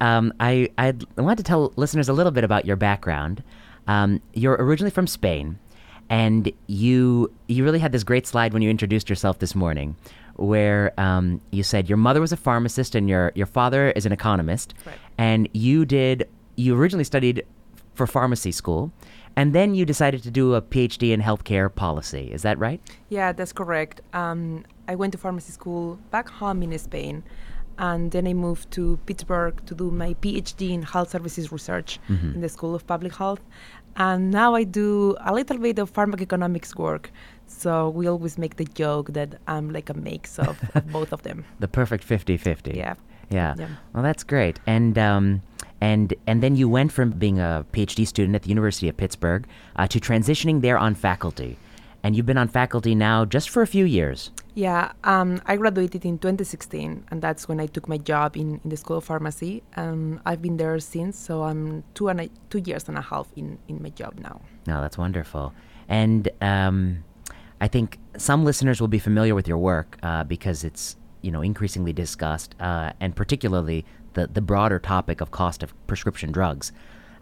[0.00, 3.42] Um, I I'd, wanted to tell listeners a little bit about your background.
[3.86, 5.58] Um, you're originally from Spain,
[6.10, 9.96] and you you really had this great slide when you introduced yourself this morning,
[10.36, 14.12] where um, you said your mother was a pharmacist and your your father is an
[14.12, 14.96] economist, Right.
[15.16, 17.44] and you did you originally studied
[17.94, 18.92] for pharmacy school,
[19.36, 22.30] and then you decided to do a PhD in healthcare policy.
[22.32, 22.80] Is that right?
[23.08, 24.00] Yeah, that's correct.
[24.12, 27.22] Um, I went to pharmacy school back home in Spain,
[27.78, 32.40] and then I moved to Pittsburgh to do my PhD in health services research in
[32.40, 33.40] the School of Public Health.
[33.96, 37.10] And now I do a little bit of pharmacoeconomics work.
[37.46, 41.22] So we always make the joke that I'm like a mix of, of both of
[41.22, 41.44] them.
[41.58, 42.76] The perfect 50-50.
[42.76, 42.94] Yeah.
[43.30, 43.54] Yeah.
[43.58, 43.68] Yeah.
[43.92, 44.60] Well, that's great.
[44.66, 45.42] And um,
[45.80, 49.46] and and then you went from being a PhD student at the University of Pittsburgh
[49.76, 51.58] uh, to transitioning there on faculty,
[52.02, 54.30] and you've been on faculty now just for a few years.
[54.58, 58.70] Yeah, um, I graduated in 2016, and that's when I took my job in, in
[58.70, 59.62] the School of Pharmacy.
[59.76, 63.28] And I've been there since, so I'm two and a, two years and a half
[63.36, 64.40] in, in my job now.
[64.66, 65.54] No, that's wonderful.
[65.88, 67.04] And um,
[67.60, 71.40] I think some listeners will be familiar with your work uh, because it's you know
[71.40, 73.84] increasingly discussed, uh, and particularly
[74.14, 76.72] the the broader topic of cost of prescription drugs.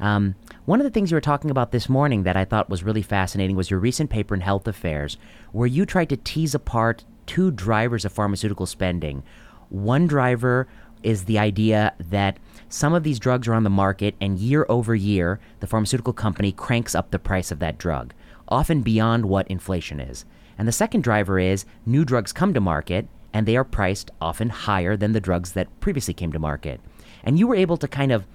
[0.01, 2.83] Um, one of the things you were talking about this morning that I thought was
[2.83, 5.19] really fascinating was your recent paper in Health Affairs,
[5.53, 9.23] where you tried to tease apart two drivers of pharmaceutical spending.
[9.69, 10.69] One driver
[11.03, 14.95] is the idea that some of these drugs are on the market, and year over
[14.95, 18.13] year, the pharmaceutical company cranks up the price of that drug,
[18.49, 20.25] often beyond what inflation is.
[20.59, 24.49] And the second driver is new drugs come to market, and they are priced often
[24.49, 26.81] higher than the drugs that previously came to market.
[27.23, 28.27] And you were able to kind of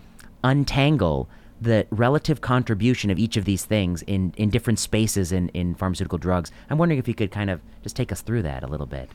[0.43, 1.27] untangle
[1.61, 6.17] the relative contribution of each of these things in, in different spaces in, in pharmaceutical
[6.17, 6.51] drugs.
[6.69, 9.09] I'm wondering if you could kind of just take us through that a little bit.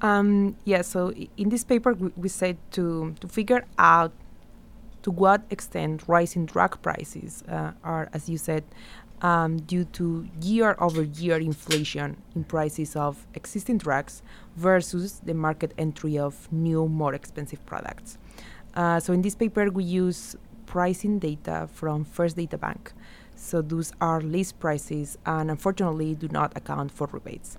[0.00, 4.12] Um, yeah, so in this paper, we, we said to, to figure out
[5.02, 8.64] to what extent rising drug prices uh, are, as you said,
[9.20, 14.22] um, due to year over year inflation in prices of existing drugs
[14.56, 18.16] versus the market entry of new, more expensive products.
[18.74, 20.36] Uh, so in this paper, we use
[20.70, 22.92] pricing data from First Data Bank.
[23.34, 27.58] So those are list prices and unfortunately do not account for rebates.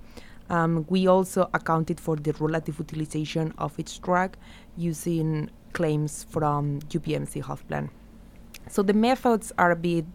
[0.49, 4.37] Um, we also accounted for the relative utilization of each drug
[4.77, 7.89] using claims from UPMC health plan.
[8.69, 10.05] So the methods are a bit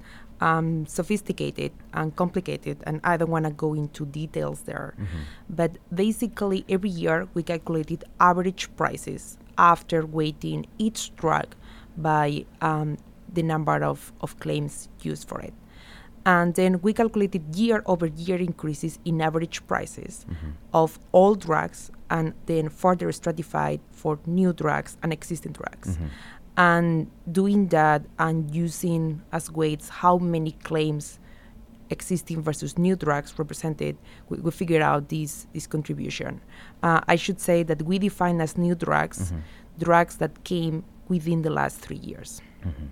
[0.41, 4.95] um, sophisticated and complicated, and I don't want to go into details there.
[4.99, 5.23] Mm-hmm.
[5.51, 11.55] But basically, every year we calculated average prices after weighting each drug
[11.97, 12.97] by um,
[13.33, 15.55] the number of, of claims used for it.
[16.25, 20.51] And then we calculated year over year increases in average prices mm-hmm.
[20.75, 25.97] of all drugs and then further stratified for new drugs and existing drugs.
[25.97, 26.07] Mm-hmm
[26.57, 31.19] and doing that and using as weights how many claims
[31.91, 33.97] existing versus new drugs represented,
[34.29, 36.41] we, we figured out this this contribution.
[36.83, 39.41] Uh, I should say that we define as new drugs mm-hmm.
[39.79, 42.41] drugs that came within the last three years.
[42.65, 42.87] Mm-hmm.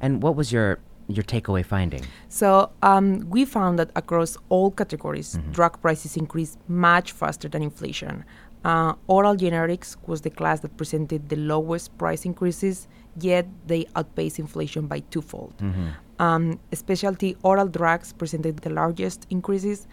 [0.00, 2.04] And what was your your takeaway finding?
[2.28, 5.52] So um, we found that across all categories, mm-hmm.
[5.52, 8.24] drug prices increased much faster than inflation.
[8.64, 12.86] Uh, oral generics was the class that presented the lowest price increases
[13.20, 15.54] yet they outpace inflation by twofold.
[15.58, 15.88] Mm-hmm.
[16.18, 19.86] Um, specialty oral drugs presented the largest increases,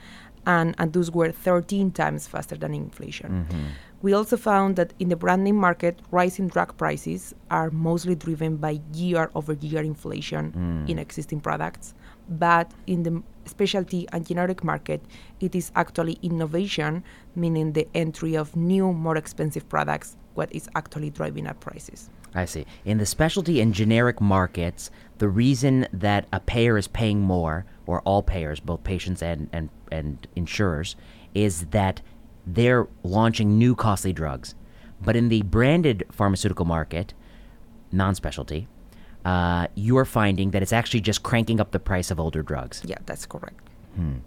[0.45, 3.47] and, and those were 13 times faster than inflation.
[3.49, 3.65] Mm-hmm.
[4.01, 8.55] We also found that in the brand name market, rising drug prices are mostly driven
[8.55, 10.89] by year over year inflation mm.
[10.89, 11.93] in existing products.
[12.29, 15.01] But in the specialty and generic market,
[15.41, 17.03] it is actually innovation,
[17.35, 22.09] meaning the entry of new, more expensive products, what is actually driving up prices.
[22.33, 22.65] I see.
[22.85, 28.01] In the specialty and generic markets, the reason that a payer is paying more, or
[28.01, 30.95] all payers, both patients and, and, and insurers,
[31.33, 32.01] is that
[32.45, 34.55] they're launching new costly drugs.
[35.01, 37.13] But in the branded pharmaceutical market,
[37.91, 38.67] non specialty,
[39.25, 42.81] uh, you're finding that it's actually just cranking up the price of older drugs.
[42.85, 43.61] Yeah, that's correct.
[43.95, 44.17] Hmm.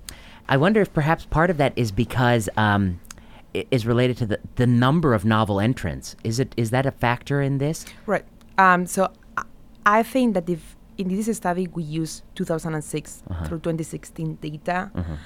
[0.49, 3.01] I wonder if perhaps part of that is because um,
[3.55, 6.17] is related to the, the number of novel entrants.
[6.25, 7.85] Is it is that a factor in this?
[8.07, 8.25] Right.
[8.59, 9.11] Um, so
[9.87, 13.45] I think that if in this study we use 2006 uh-huh.
[13.47, 15.17] through 2016 data, uh-huh.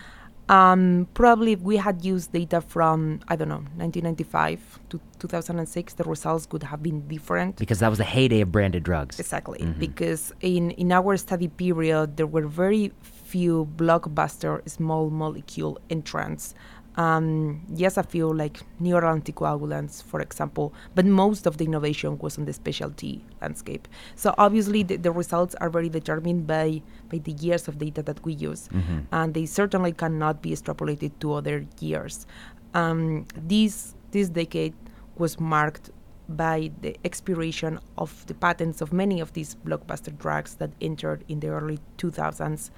[0.48, 6.04] Um, probably if we had used data from I don't know 1995 to 2006, the
[6.04, 7.56] results could have been different.
[7.56, 9.18] Because that was the heyday of branded drugs.
[9.18, 9.58] Exactly.
[9.58, 9.80] Mm-hmm.
[9.80, 16.54] Because in in our study period, there were very few blockbuster small molecule entrants
[16.96, 22.38] um, yes, a few like neural anticoagulants, for example, but most of the innovation was
[22.38, 23.86] on the specialty landscape.
[24.14, 28.24] So obviously, the, the results are very determined by by the years of data that
[28.24, 29.00] we use, mm-hmm.
[29.12, 32.26] and they certainly cannot be extrapolated to other years.
[32.72, 34.74] Um, this this decade
[35.16, 35.90] was marked
[36.28, 41.40] by the expiration of the patents of many of these blockbuster drugs that entered in
[41.40, 42.70] the early 2000s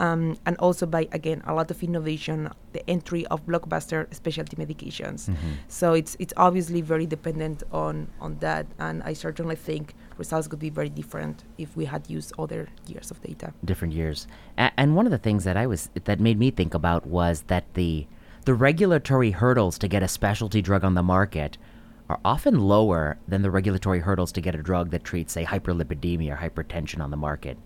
[0.00, 5.28] um, and also by again a lot of innovation, the entry of blockbuster specialty medications.
[5.28, 5.52] Mm-hmm.
[5.68, 10.58] So it's it's obviously very dependent on on that, and I certainly think results could
[10.58, 13.52] be very different if we had used other years of data.
[13.64, 14.26] Different years,
[14.58, 17.42] A- and one of the things that I was that made me think about was
[17.42, 18.06] that the
[18.46, 21.58] the regulatory hurdles to get a specialty drug on the market
[22.08, 26.32] are often lower than the regulatory hurdles to get a drug that treats, say, hyperlipidemia
[26.32, 27.56] or hypertension on the market.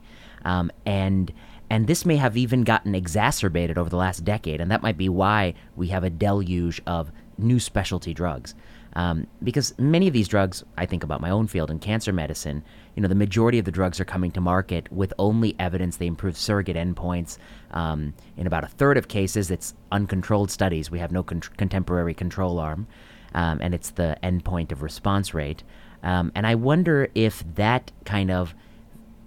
[0.45, 1.33] Um, and
[1.75, 5.09] and this may have even gotten exacerbated over the last decade, and that might be
[5.09, 8.55] why we have a deluge of new specialty drugs.
[8.93, 12.63] Um, because many of these drugs, I think about my own field in cancer medicine,
[12.95, 16.07] you know, the majority of the drugs are coming to market with only evidence they
[16.07, 17.39] improve surrogate endpoints.
[17.73, 20.93] Um, in about a third of cases, it's uncontrolled studies.
[20.93, 22.87] We have no con- contemporary control arm,
[23.35, 25.65] um, and it's the endpoint of response rate.
[26.05, 28.55] Um, and I wonder if that kind of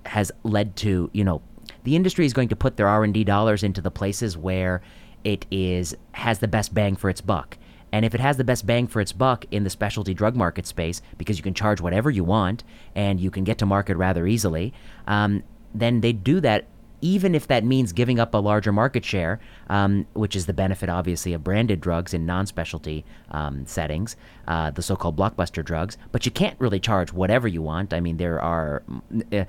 [0.06, 1.42] has led to, you know,
[1.88, 4.82] the industry is going to put their R&D dollars into the places where
[5.24, 7.58] it is has the best bang for its buck.
[7.94, 10.68] And if it has the best bang for its buck in the specialty drug market
[10.68, 14.28] space, because you can charge whatever you want and you can get to market rather
[14.28, 14.74] easily,
[15.08, 16.68] um, then they do that
[17.02, 19.40] even if that means giving up a larger market share,
[19.70, 24.16] um, which is the benefit, obviously, of branded drugs in non specialty um, settings,
[24.48, 25.98] uh, the so called blockbuster drugs.
[26.12, 27.94] But you can't really charge whatever you want.
[27.94, 28.84] I mean, there are,
[29.32, 29.46] uh,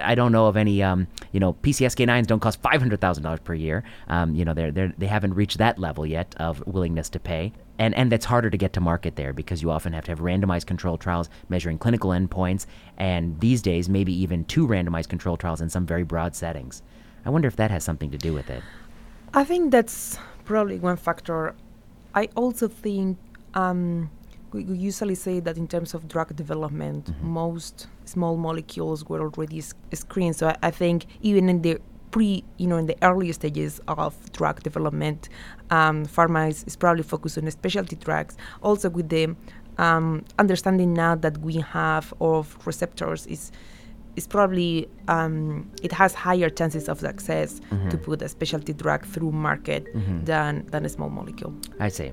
[0.00, 3.84] I don't know of any, um, you know, PCSK9s don't cost $500,000 per year.
[4.08, 7.52] Um, you know, they're, they're, they haven't reached that level yet of willingness to pay
[7.78, 10.20] and and that's harder to get to market there because you often have to have
[10.20, 12.66] randomized control trials measuring clinical endpoints,
[12.96, 16.82] and these days maybe even two randomized control trials in some very broad settings.
[17.26, 18.62] I wonder if that has something to do with it.
[19.32, 21.54] I think that's probably one factor.
[22.14, 23.18] I also think
[23.54, 24.10] um,
[24.52, 27.28] we, usually say that in terms of drug development, Mm-hmm.
[27.28, 30.36] most small molecules were already s- screened.
[30.36, 31.80] So I, I think even in the
[32.14, 35.28] pre, you know, in the early stages of drug development,
[35.70, 38.36] um, pharma is, is probably focused on specialty drugs.
[38.62, 39.34] Also with the
[39.78, 43.50] um, understanding now that we have of receptors is
[44.14, 47.60] is probably um, it has higher chances of success
[47.90, 49.88] to put a specialty drug through market
[50.24, 51.52] than than a small molecule.
[51.80, 52.12] I see.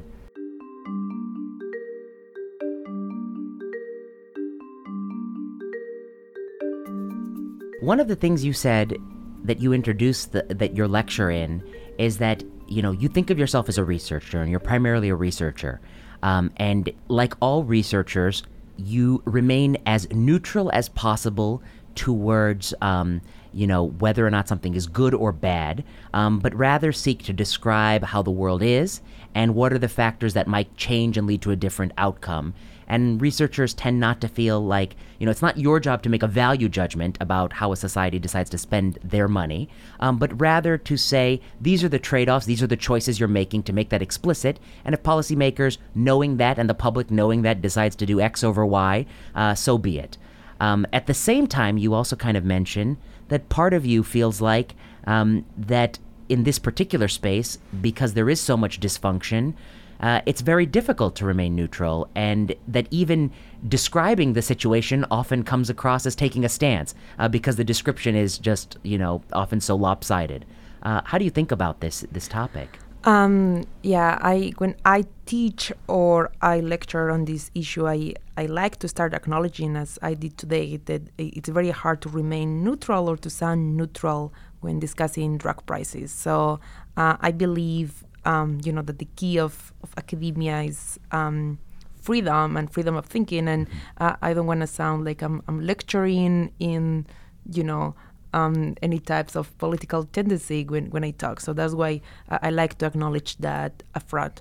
[7.82, 8.98] One of the things you said
[9.44, 11.64] that you introduce the, that your lecture in
[11.98, 15.16] is that you know you think of yourself as a researcher and you're primarily a
[15.16, 15.80] researcher,
[16.24, 18.44] um, and like all researchers,
[18.78, 21.62] you remain as neutral as possible
[21.96, 23.22] towards um,
[23.54, 25.84] you know whether or not something is good or bad,
[26.14, 29.02] um, but rather seek to describe how the world is
[29.34, 32.54] and what are the factors that might change and lead to a different outcome.
[32.92, 36.24] And researchers tend not to feel like, you know, it's not your job to make
[36.24, 39.70] a value judgment about how a society decides to spend their money,
[40.02, 43.30] um, but rather to say, these are the trade offs, these are the choices you're
[43.30, 44.60] making to make that explicit.
[44.84, 48.66] And if policymakers, knowing that, and the public knowing that, decides to do X over
[48.66, 50.18] Y, uh, so be it.
[50.60, 52.98] Um, at the same time, you also kind of mention
[53.30, 54.76] that part of you feels like
[55.08, 59.54] um, that in this particular space, because there is so much dysfunction,
[60.02, 63.32] uh, it's very difficult to remain neutral, and that even
[63.68, 68.38] describing the situation often comes across as taking a stance uh, because the description is
[68.38, 70.46] just, you know, often so lopsided.
[70.84, 72.80] Uh, how do you think about this this topic?
[73.04, 78.78] Um, yeah, I when I teach or I lecture on this issue, I I like
[78.78, 83.18] to start acknowledging, as I did today, that it's very hard to remain neutral or
[83.18, 86.12] to sound neutral when discussing drug prices.
[86.12, 86.60] So
[86.96, 91.60] uh, I believe, um, you know, that the key of, of academia is um,
[92.02, 93.68] freedom and freedom of thinking, and
[94.00, 97.06] uh, I don't want to sound like I'm I'm lecturing in,
[97.52, 97.96] you know
[98.34, 101.40] um, any types of political tendency when, when I talk.
[101.40, 104.40] So that's why I, I like to acknowledge that upfront.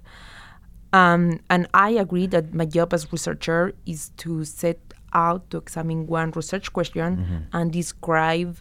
[0.92, 4.78] Um, and I agree that my job as researcher is to set
[5.12, 8.58] out to examine one research question and describe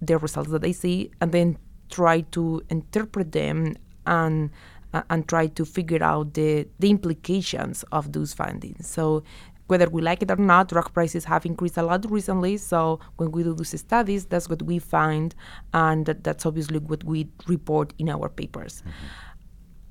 [0.00, 1.58] the results that I see, and then
[1.90, 3.76] try to interpret them
[4.06, 4.50] and
[4.94, 8.86] uh, and try to figure out the the implications of those findings.
[8.86, 9.22] So
[9.66, 12.56] whether we like it or not, drug prices have increased a lot recently.
[12.56, 15.34] So when we do these studies, that's what we find,
[15.74, 18.82] and that, that's obviously what we report in our papers.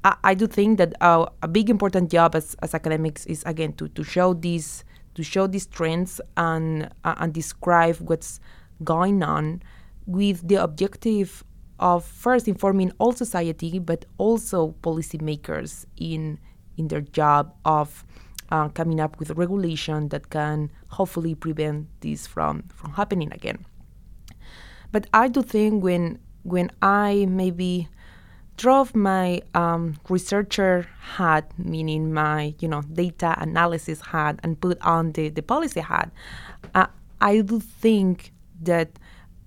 [0.06, 3.74] I, I do think that uh, a big important job as, as academics is again
[3.74, 4.84] to, to show these
[5.16, 8.40] to show these trends and uh, and describe what's
[8.84, 9.62] going on
[10.06, 11.44] with the objective
[11.80, 16.40] of first informing all society but also policymakers in
[16.78, 18.06] in their job of
[18.52, 23.66] uh, coming up with regulation that can hopefully prevent this from from happening again.
[24.92, 27.90] But I do think when when I maybe
[28.58, 35.12] drove my um, researcher hat, meaning my you know data analysis hat, and put on
[35.14, 36.12] the, the policy hat,
[36.74, 36.88] uh,
[37.20, 39.00] I do think that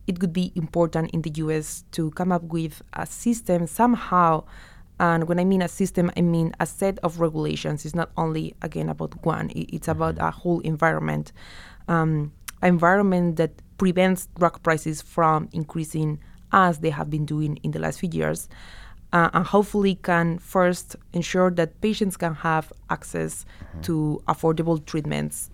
[0.09, 1.84] it would be important in the U.S.
[1.92, 4.44] to come up with a system somehow.
[4.98, 7.84] And when I mean a system, I mean a set of regulations.
[7.84, 11.30] It's not only again about one; it's about a whole environment,
[11.86, 12.32] um,
[12.62, 16.18] environment that prevents drug prices from increasing
[16.50, 18.48] as they have been doing in the last few years
[19.12, 23.44] uh, and hopefully can first ensure that patients can have access
[23.82, 25.50] to affordable treatments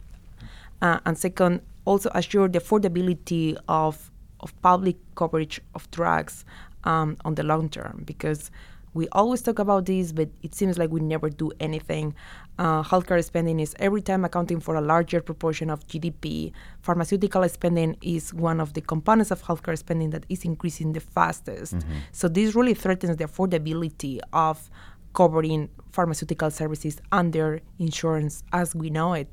[0.83, 4.11] uh, and second also assure the affordability of,
[4.45, 6.45] of public coverage of drugs
[6.85, 8.51] um, on the long term because
[8.93, 12.15] we always talk about this, but it seems like we never do anything.
[12.61, 16.53] Uh, healthcare spending is every time accounting for a larger proportion of GDP.
[16.81, 21.75] Pharmaceutical spending is one of the components of healthcare spending that is increasing the fastest.
[22.13, 24.71] So this really threatens the affordability of
[25.13, 29.33] covering pharmaceutical services under insurance as we know it.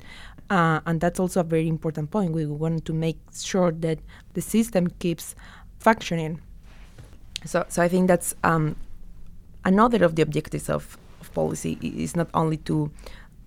[0.51, 2.33] Uh, and that's also a very important point.
[2.33, 3.99] We want to make sure that
[4.33, 5.33] the system keeps
[5.79, 6.41] functioning.
[7.45, 8.75] So, so I think that's um,
[9.63, 12.91] another of the objectives of, of policy is not only to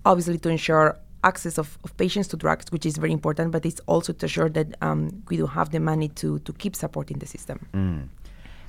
[0.03, 3.81] obviously to ensure access of, of patients to drugs, which is very important, but it's
[3.85, 7.27] also to ensure that um, we do have the money to, to keep supporting the
[7.27, 7.67] system.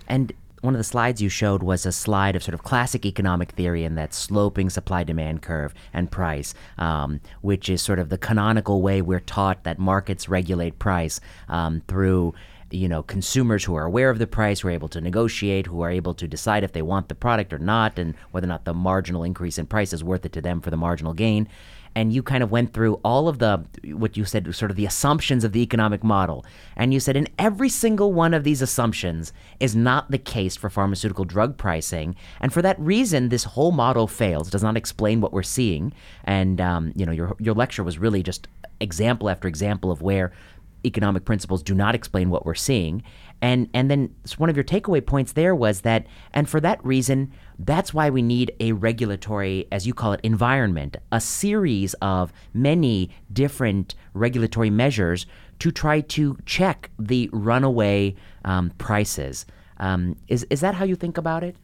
[0.09, 0.32] And
[0.62, 3.84] one of the slides you showed was a slide of sort of classic economic theory
[3.84, 8.82] and that sloping supply demand curve and price, um, which is sort of the canonical
[8.82, 12.34] way we're taught that markets regulate price um, through
[12.70, 15.82] you know consumers who are aware of the price, who are able to negotiate, who
[15.82, 18.64] are able to decide if they want the product or not, and whether or not
[18.64, 21.48] the marginal increase in price is worth it to them for the marginal gain
[21.97, 24.84] and you kind of went through all of the what you said sort of the
[24.84, 26.44] assumptions of the economic model.
[26.76, 30.68] And you said in every single one of these assumptions is not the case for
[30.68, 32.14] pharmaceutical drug pricing.
[32.38, 34.51] And for that reason this whole model fails.
[34.51, 35.94] Does not explain what we're seeing.
[36.24, 38.47] And um, you know your your lecture was really just
[38.78, 40.32] example after example of where
[40.84, 43.03] economic principles do not explain what we're seeing.
[43.40, 47.32] And and then one of your takeaway points there was that and for that reason
[47.59, 53.11] that's why we need a regulatory, as you call it, environment, a series of many
[53.32, 55.26] different regulatory measures
[55.59, 59.46] to try to check the runaway um, prices.
[59.78, 61.57] Um, is, is that how you think about it?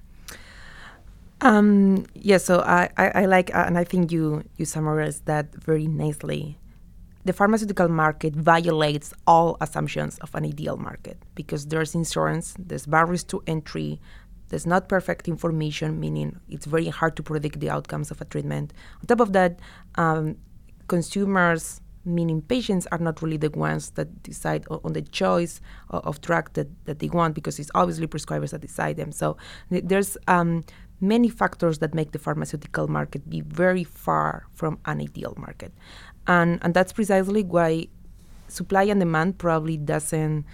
[1.43, 5.53] Um, yeah, so I, I, I like, uh, and I think you, you summarized that
[5.55, 6.59] very nicely.
[7.25, 13.25] The pharmaceutical market violates all assumptions of an ideal market because there's insurance, there's barriers
[13.25, 14.01] to entry,
[14.53, 18.75] there's not perfect information, meaning it's very hard to predict the outcomes of a treatment.
[19.01, 19.61] On top of that,
[19.95, 20.37] um,
[20.89, 26.53] consumers, meaning patients, are not really the ones that decide on the choice of, drug
[26.53, 29.11] that, that they want because it's obviously prescribers that decide them.
[29.11, 29.39] So
[29.71, 30.67] there's um,
[31.01, 35.73] many factors that make the pharmaceutical market be very far from an ideal market.
[36.27, 37.89] And, and that's precisely why
[38.49, 40.45] supply and demand probably doesn't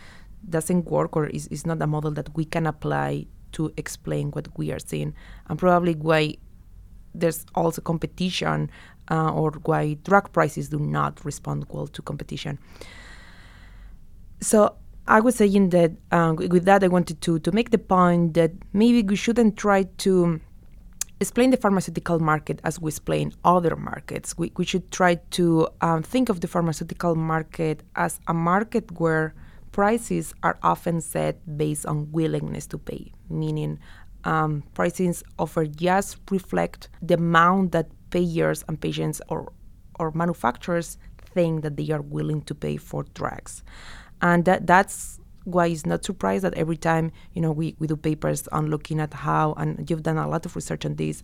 [0.48, 4.48] doesn't work or is, is not a model that we can apply to explain what
[4.58, 5.14] we are seeing,
[5.48, 6.36] and probably why
[7.14, 8.70] there's also competition
[9.10, 12.58] uh, or why drug prices do not respond well to competition.
[14.40, 14.74] So
[15.06, 18.52] I was saying that uh, with that, I wanted to, to make the point that
[18.72, 20.40] maybe we shouldn't try to
[21.20, 24.36] explain the pharmaceutical market as we explain other markets.
[24.38, 29.34] We, we should try to um, think of the pharmaceutical market as a market where
[29.72, 33.78] prices are often set based on willingness to pay, meaning
[34.24, 39.52] um, pricings often just reflect the amount that payers and patients or,
[39.98, 40.98] or manufacturers
[41.34, 43.62] think that they are willing to pay for drugs.
[44.20, 47.96] And that, that's why it's not surprised that every time you know we, we do
[47.96, 51.22] papers on looking at how and you've done a lot of research on this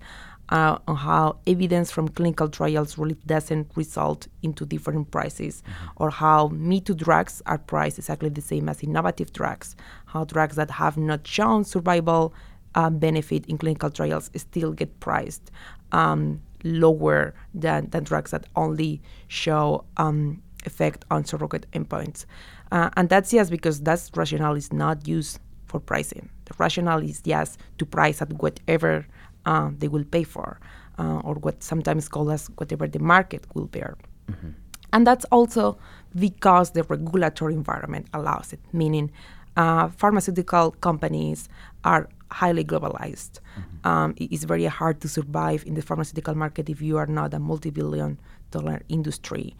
[0.51, 5.87] uh, on how evidence from clinical trials really doesn't result into different prices, mm-hmm.
[5.97, 9.77] or how Me Too drugs are priced exactly the same as innovative drugs,
[10.07, 12.35] how drugs that have not shown survival
[12.75, 15.51] uh, benefit in clinical trials still get priced
[15.93, 22.27] um, lower than, than drugs that only show um, effect on surrogate endpoints.
[22.73, 26.29] Uh, and that's yes because that rationale is not used for pricing.
[26.47, 29.07] The rationale is yes to price at whatever
[29.47, 30.61] uh, they will pay for,
[30.99, 33.97] uh, or what sometimes called as whatever the market will bear.
[34.31, 34.51] Mm-hmm.
[34.93, 35.77] And that's also
[36.15, 39.11] because the regulatory environment allows it, meaning
[39.57, 41.49] uh, pharmaceutical companies
[41.85, 43.41] are highly globalized.
[43.59, 43.89] Mm-hmm.
[43.89, 47.35] Um, it is very hard to survive in the pharmaceutical market if you are not
[47.35, 48.19] a multi billion
[48.51, 49.57] dollar industry.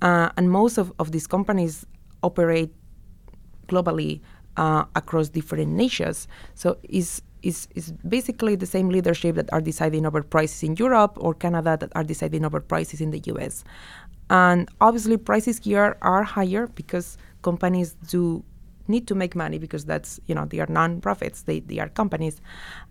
[0.00, 1.84] Uh, and most of, of these companies
[2.22, 2.72] operate
[3.68, 4.20] globally
[4.56, 6.26] uh, across different niches.
[6.54, 11.16] So it's is, is basically the same leadership that are deciding over prices in Europe
[11.20, 13.64] or Canada that are deciding over prices in the US.
[14.30, 18.44] And obviously, prices here are higher because companies do
[18.88, 22.40] need to make money because that's, you know, they are non-profits, they, they are companies.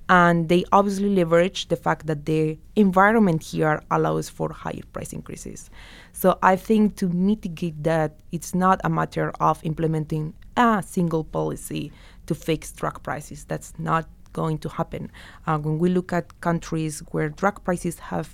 [0.10, 5.70] And they obviously leverage the fact that the environment here allows for higher price increases.
[6.14, 11.91] So I think to mitigate that, it's not a matter of implementing a single policy
[12.28, 13.45] to fix drug prices.
[13.45, 14.08] That's not
[14.42, 15.04] going to happen.
[15.48, 18.30] Uh, when we look at countries where drug prices have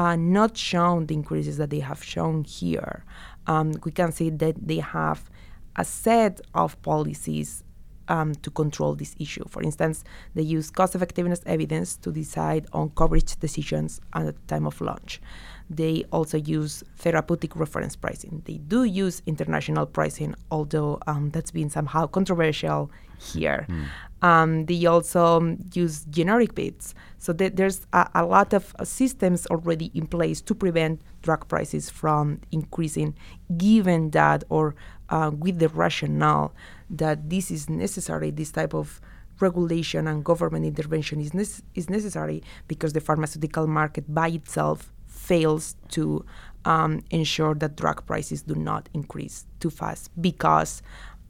[0.00, 2.96] uh, not shown the increases that they have shown here,
[3.52, 5.20] um, we can see that they have
[5.76, 7.64] a set of policies
[8.10, 9.44] um, to control this issue.
[9.48, 10.04] For instance,
[10.34, 15.20] they use cost effectiveness evidence to decide on coverage decisions at the time of launch.
[15.70, 18.42] They also use therapeutic reference pricing.
[18.44, 22.90] They do use international pricing, although um, that's been somehow controversial
[23.20, 23.66] here.
[23.68, 23.86] Mm.
[24.22, 26.94] Um, they also use generic bids.
[27.18, 31.48] So th- there's a, a, lot of uh, systems already in place to prevent drug
[31.48, 33.14] prices from increasing,
[33.56, 34.74] given that or
[35.10, 36.52] uh, with the rationale
[36.88, 39.00] that this is necessary, this type of
[39.40, 45.76] regulation and government intervention is, ne- is necessary because the pharmaceutical market by itself fails
[45.88, 46.24] to
[46.64, 50.82] um, ensure that drug prices do not increase too fast because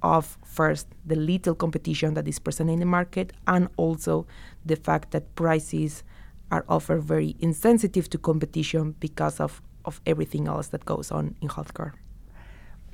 [0.03, 4.27] of first the little competition that is present in the market and also
[4.65, 6.03] the fact that prices
[6.51, 11.49] are often very insensitive to competition because of, of everything else that goes on in
[11.49, 11.93] healthcare.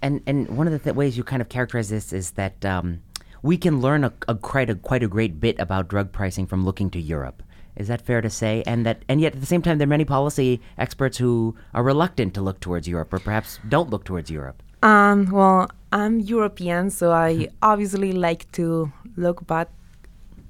[0.03, 3.01] And and one of the th- ways you kind of characterize this is that um,
[3.42, 6.64] we can learn a, a quite a quite a great bit about drug pricing from
[6.64, 7.42] looking to Europe.
[7.76, 8.62] Is that fair to say?
[8.66, 11.82] And that and yet at the same time, there are many policy experts who are
[11.82, 14.62] reluctant to look towards Europe, or perhaps don't look towards Europe.
[14.82, 19.68] Um, well, I'm European, so I obviously like to look back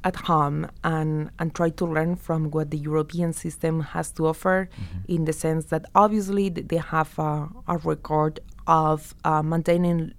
[0.04, 4.68] at home and, and try to learn from what the European system has to offer,
[4.72, 5.12] mm-hmm.
[5.14, 10.12] in the sense that obviously they have a, a record of uh, maintaining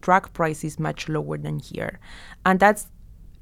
[0.00, 2.00] drug prices much lower than here.
[2.44, 2.88] And that's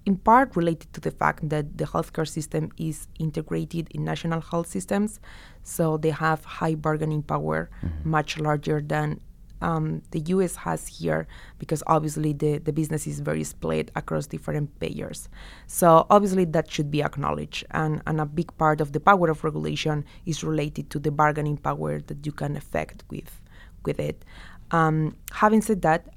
[0.06, 4.66] in part related to the fact that the healthcare system is integrated in national health
[4.66, 5.20] systems.
[5.62, 8.10] So they have high bargaining power, mm-hmm.
[8.10, 9.20] much larger than
[9.62, 11.26] um, the US has here,
[11.58, 15.28] because obviously the, the business is very split across different payers.
[15.66, 17.64] So obviously that should be acknowledged.
[17.70, 21.56] And, and a big part of the power of regulation is related to the bargaining
[21.56, 23.40] power that you can affect with,
[23.84, 24.24] with it.
[24.70, 26.08] Um, having said that,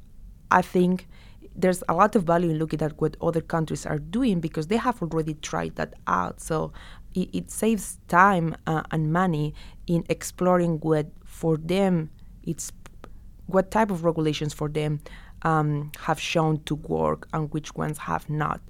[0.52, 1.08] I think
[1.56, 4.78] there's a lot of value in looking at what other countries are doing because they
[4.78, 6.40] have already tried that out.
[6.40, 6.72] So
[7.16, 9.54] it, it saves time uh, and money
[9.88, 12.10] in exploring what for them
[12.44, 12.72] it's
[13.48, 15.00] what type of regulations for them
[15.44, 18.62] um, have shown to work and which ones have not.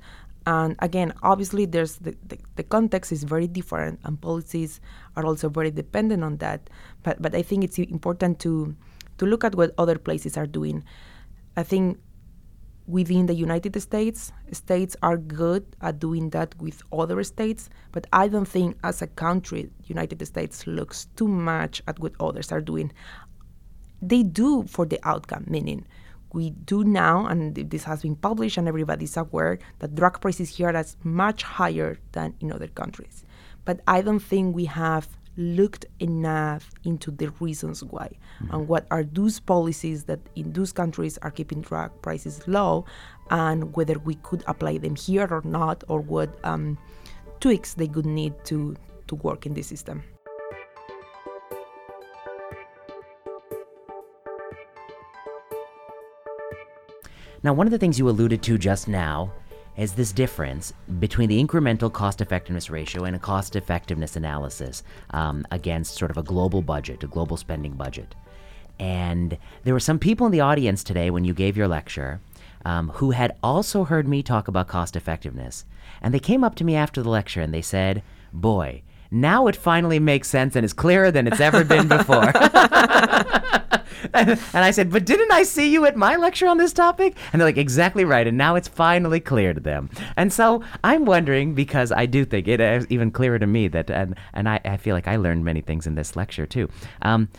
[0.48, 4.80] And again, obviously, there's the, the, the, context is very different, and policies
[5.18, 6.70] are also very dependent on that.
[7.04, 8.74] But but I think it's important to
[9.18, 10.86] to look at what other places are doing.
[11.58, 12.00] I think
[12.88, 18.30] within the United States, states are good at doing that with other states, but I
[18.30, 22.94] don't think as a country, United States looks too much at what others are doing.
[24.02, 25.86] They do for the outcome, meaning
[26.38, 30.70] we do now, and this has been published and everybody's aware that drug prices here
[30.70, 33.26] are much higher than in other countries.
[33.66, 38.54] But I don't think we have looked enough into the reasons why mm-hmm.
[38.54, 42.86] and what are those policies that in those countries are keeping drug prices low
[43.32, 46.78] and whether we could apply them here or not or what um,
[47.40, 48.76] tweaks they could need to,
[49.08, 50.04] to work in the system.
[57.48, 59.32] Now, one of the things you alluded to just now
[59.78, 65.48] is this difference between the incremental cost effectiveness ratio and a cost effectiveness analysis um,
[65.50, 68.16] against sort of a global budget, a global spending budget.
[68.82, 72.20] And there were some people in the audience today when you gave your lecture
[72.66, 75.64] um, who had also heard me talk about cost effectiveness.
[76.02, 78.82] And they came up to me after the lecture and they said, Boy,
[79.12, 82.32] now it finally makes sense and is clearer than it's ever been before.
[84.14, 87.16] and, I said, But didn't I see you at my lecture on this topic?
[87.32, 88.28] And they're like, Exactly right.
[88.28, 89.90] And now it's finally clear to them.
[90.16, 93.90] And so I'm wondering, because I do think it is even clearer to me that,
[93.90, 96.70] and, and I, I feel like I learned many things in this lecture too.
[97.02, 97.30] Um,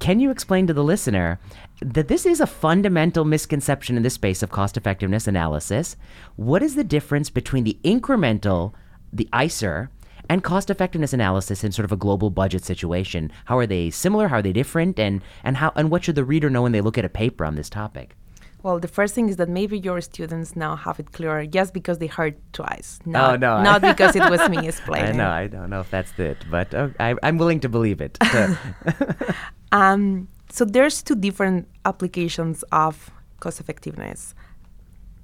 [0.00, 1.38] can you explain to the listener
[1.80, 5.96] that this is a fundamental misconception in the space of cost effectiveness analysis?
[6.36, 8.72] What is the difference between the incremental,
[9.12, 9.88] the ICER,
[10.28, 13.30] and cost effectiveness analysis in sort of a global budget situation.
[13.46, 14.28] How are they similar?
[14.28, 14.98] How are they different?
[14.98, 17.44] And and how and what should the reader know when they look at a paper
[17.44, 18.16] on this topic?
[18.64, 21.98] Well, the first thing is that maybe your students now have it clearer just because
[21.98, 22.98] they heard twice.
[23.06, 23.62] Oh, not, oh, no.
[23.62, 25.10] Not because it was me explaining.
[25.10, 25.28] I know.
[25.28, 28.16] I don't know if that's it, but uh, I, am willing to believe it.
[29.72, 34.34] um, so there's two different applications of cost effectiveness,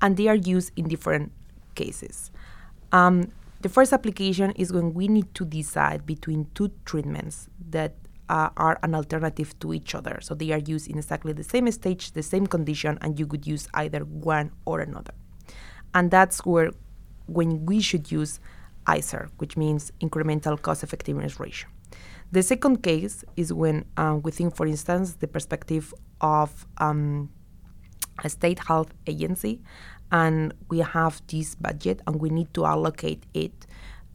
[0.02, 1.32] and they are used in different
[1.76, 2.30] cases.
[2.92, 7.94] Um, the first application is when we need to decide between two treatments that
[8.28, 10.18] uh, are an alternative to each other.
[10.22, 13.46] So they are used in exactly the same stage, the same condition, and you could
[13.46, 15.12] use either one or another.
[15.94, 16.70] And that's where
[17.26, 18.40] when we should use
[18.86, 21.68] ICER, which means incremental cost effectiveness ratio.
[22.32, 27.30] The second case is when um, we think, for instance, the perspective of um,
[28.22, 29.60] a state health agency
[30.12, 33.66] and we have this budget and we need to allocate it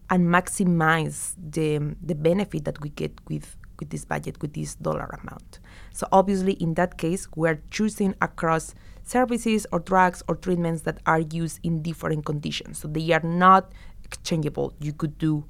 [0.10, 5.18] and maximize the, the benefit that we get with, with this budget, with this dollar
[5.22, 5.60] amount.
[5.94, 11.22] So, obviously, in that case, we're choosing across services or drugs or treatments that are
[11.22, 12.80] used in different conditions.
[12.80, 13.72] So, they are not
[14.04, 14.74] exchangeable.
[14.80, 15.46] You could do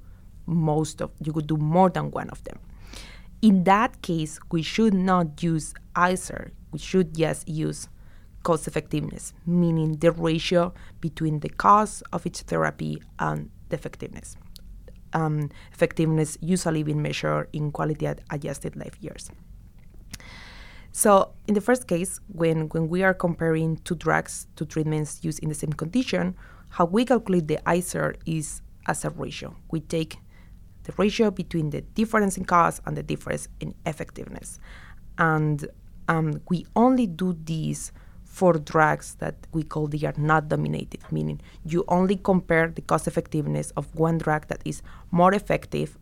[0.46, 2.60] most of, you could do more than one of them.
[3.42, 6.52] In that case, we should not use ICER.
[6.72, 7.90] We should just use
[8.46, 10.72] cost effectiveness, meaning the ratio
[11.02, 14.38] between the cost of each therapy and the effectiveness.
[15.14, 19.32] Um, effectiveness usually being measured in quality adjusted life years.
[20.92, 25.40] So, in the first case, when, when we are comparing two drugs, two treatments used
[25.44, 26.36] in the same condition,
[26.70, 29.56] how we calculate the ICER is as a ratio.
[29.72, 30.18] We take
[30.84, 34.60] the ratio between the difference in cost and the difference in effectiveness.
[35.18, 35.68] And
[36.08, 37.92] um, we only do this
[38.36, 43.08] for drugs that we call they are not dominated, meaning you only compare the cost
[43.08, 45.98] effectiveness of one drug that is more effective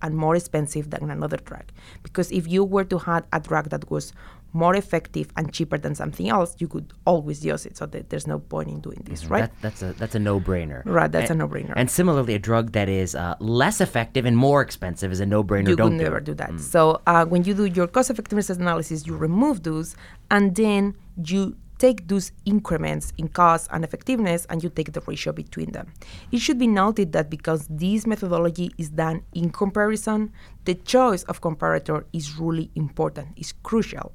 [0.00, 1.64] and more expensive than another drug.
[2.04, 4.12] Because if you were to have a drug that was
[4.52, 7.76] more effective and cheaper than something else, you could always use it.
[7.76, 9.42] So that there's no point in doing this, right?
[9.42, 10.82] That, that's a that's a no-brainer.
[10.84, 11.72] Right, that's and, a no-brainer.
[11.76, 15.68] And similarly, a drug that is uh, less effective and more expensive is a no-brainer.
[15.68, 16.24] you Don't could do never it.
[16.24, 16.60] do that.
[16.60, 19.96] So uh, when you do your cost effectiveness analysis, you remove those,
[20.30, 20.94] and then
[21.24, 25.90] you take those increments in cost and effectiveness and you take the ratio between them.
[26.30, 30.30] It should be noted that because this methodology is done in comparison,
[30.66, 34.12] the choice of comparator is really important, is crucial.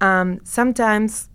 [0.00, 1.28] Um, sometimes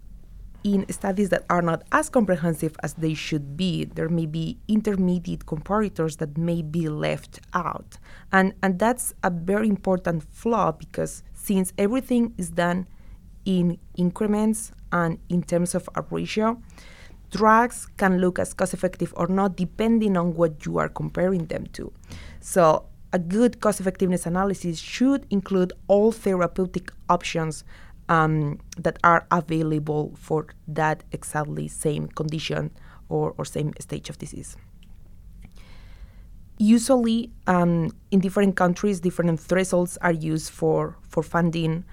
[0.64, 5.46] in studies that are not as comprehensive as they should be, there may be intermediate
[5.46, 7.98] comparators that may be left out.
[8.32, 12.88] And, and that's a very important flaw because since everything is done
[13.46, 16.62] in increments and in terms of a ratio,
[17.32, 21.68] drugs can look as cost effective or not depending on what you are comparing them
[21.68, 21.92] to.
[22.42, 27.64] So, a good cost effectiveness analysis should include all therapeutic options
[28.10, 32.72] um, that are available for that exactly same condition
[33.08, 34.58] or, or same stage of disease.
[36.58, 41.86] Usually, um, in different countries, different thresholds are used for, for funding.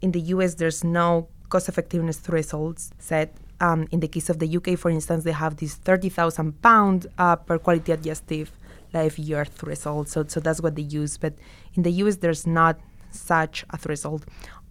[0.00, 3.36] In the US, there's no cost effectiveness thresholds set.
[3.60, 7.36] Um, in the case of the UK, for instance, they have this 30,000 pound uh,
[7.36, 8.50] per quality adjusted
[8.92, 10.08] life year threshold.
[10.08, 11.16] So, so that's what they use.
[11.16, 11.34] But
[11.74, 12.80] in the US, there's not
[13.12, 14.26] such a threshold.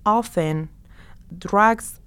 [0.05, 0.69] Often,
[1.37, 1.99] drugs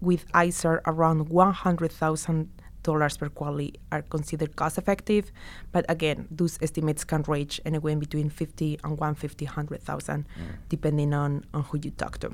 [0.00, 2.50] with ICER around 100,000
[2.84, 5.32] dollars per QALY are considered cost effective,
[5.72, 10.26] but again, those estimates can range anywhere between 50 and 150, 100,000,
[10.68, 12.30] depending on, on who you talk to.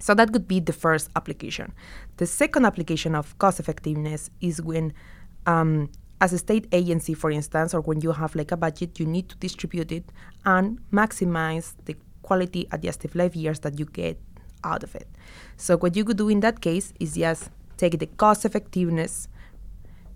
[0.00, 1.72] So that could be the first application.
[2.16, 4.92] The second application of cost effectiveness is when,
[5.46, 5.90] um,
[6.20, 9.28] as a state agency, for instance, or when you have like a budget, you need
[9.28, 10.04] to distribute it
[10.44, 11.96] and maximize the
[12.28, 14.18] quality adjusted life years that you get
[14.64, 15.08] out of it.
[15.56, 19.28] So what you could do in that case is just take the cost effectiveness,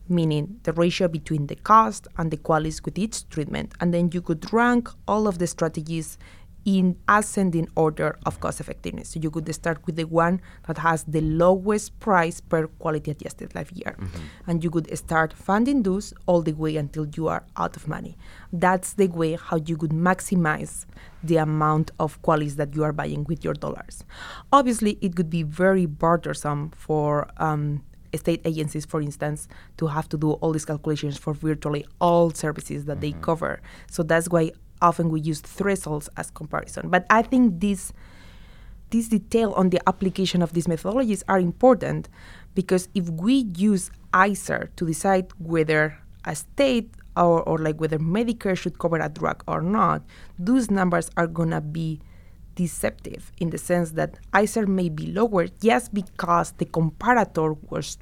[0.09, 4.23] meaning the ratio between the cost and the QALYs with each treatment, and then you
[4.23, 6.19] could rank all of the strategies
[6.65, 9.09] in ascending order of cost effectiveness.
[9.11, 13.55] So you could start with the one that has the lowest price per quality adjusted
[13.55, 13.97] life year.
[13.99, 14.51] Mm-hmm.
[14.51, 18.19] And you could start funding those all the way until you are out of money.
[18.53, 20.85] That's the way how you could maximize
[21.23, 24.05] the amount of QALYs that you are buying with your dollars.
[24.53, 27.83] Obviously, it could be very bothersome for um,
[28.15, 32.85] state agencies, for instance, to have to do all these calculations for virtually all services
[32.87, 33.61] that they cover.
[33.91, 36.89] So that's why often we use thresholds as comparison.
[36.89, 37.93] But I think this
[38.91, 42.09] this detail on the application of these methodologies are important
[42.55, 48.57] because if we use ICER to decide whether a state or, or like whether Medicare
[48.57, 50.03] should cover a drug or not,
[50.39, 52.01] those numbers are gonna be
[52.55, 57.99] deceptive in the sense that ICER may be lower just because the comparator was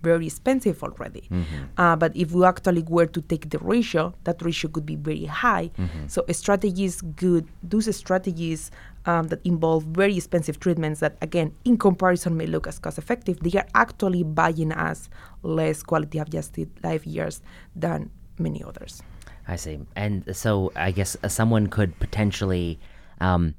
[0.00, 1.28] very expensive already.
[1.76, 5.24] Uh, but if we actually were to take the ratio, that ratio could be very
[5.24, 5.70] high.
[6.06, 8.70] So strategies good, those strategies
[9.06, 13.40] um, that involve very expensive treatments that, again, in comparison may look as cost effective,
[13.40, 15.08] they are actually buying us
[15.42, 17.42] less quality adjusted life years
[17.74, 19.02] than many others.
[19.46, 19.80] I see.
[19.96, 22.78] And so I guess uh, someone could potentially,
[23.20, 23.54] um,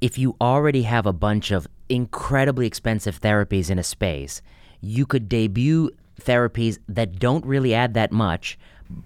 [0.00, 4.42] if you already have a bunch of incredibly expensive therapies in a space,
[4.80, 5.90] you could debut
[6.20, 8.58] therapies that don't really add that much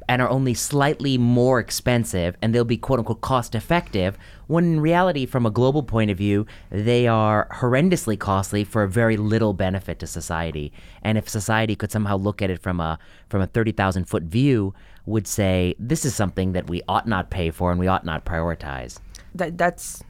[0.09, 4.81] and are only slightly more expensive and they'll be quote unquote cost effective when in
[4.81, 9.99] reality from a global point of view they are horrendously costly for very little benefit
[9.99, 12.99] to society and if society could somehow look at it from a
[13.29, 14.75] from a 30,000 foot view
[15.09, 18.25] would say this is something that we ought not pay for and we ought not
[18.25, 18.99] prioritize.
[19.35, 20.03] That that's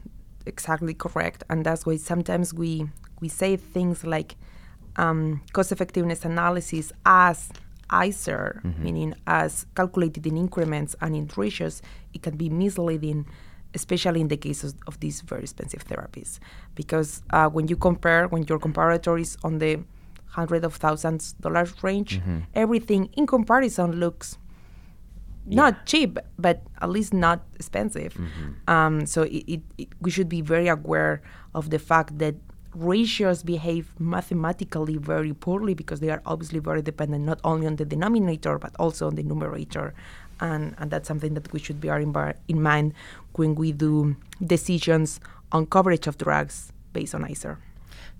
[0.45, 1.43] exactly correct.
[1.49, 2.89] And that's why sometimes we
[3.21, 4.35] we say things like
[4.97, 7.49] um, cost effectiveness analysis as
[7.89, 11.81] ICER, meaning as calculated in increments and in ratios,
[12.13, 13.25] it can be misleading,
[13.73, 16.39] especially in the cases of these very expensive therapies.
[16.75, 19.79] Because uh, when you compare, when your comparator is on the
[20.27, 22.21] hundred of thousands dollars range,
[22.53, 24.37] everything in comparison looks
[25.55, 28.15] not cheap, but at least not expensive.
[28.67, 31.21] Um, so it, it, it, we should be very aware
[31.53, 32.35] of the fact that
[32.75, 37.85] ratios behave mathematically very poorly because they are obviously very dependent not only on the
[37.85, 39.93] denominator but also on the numerator.
[40.39, 42.93] And, and that's something that we should bear in, bar, in mind
[43.33, 45.19] when we do decisions
[45.51, 47.57] on coverage of drugs based on ICER.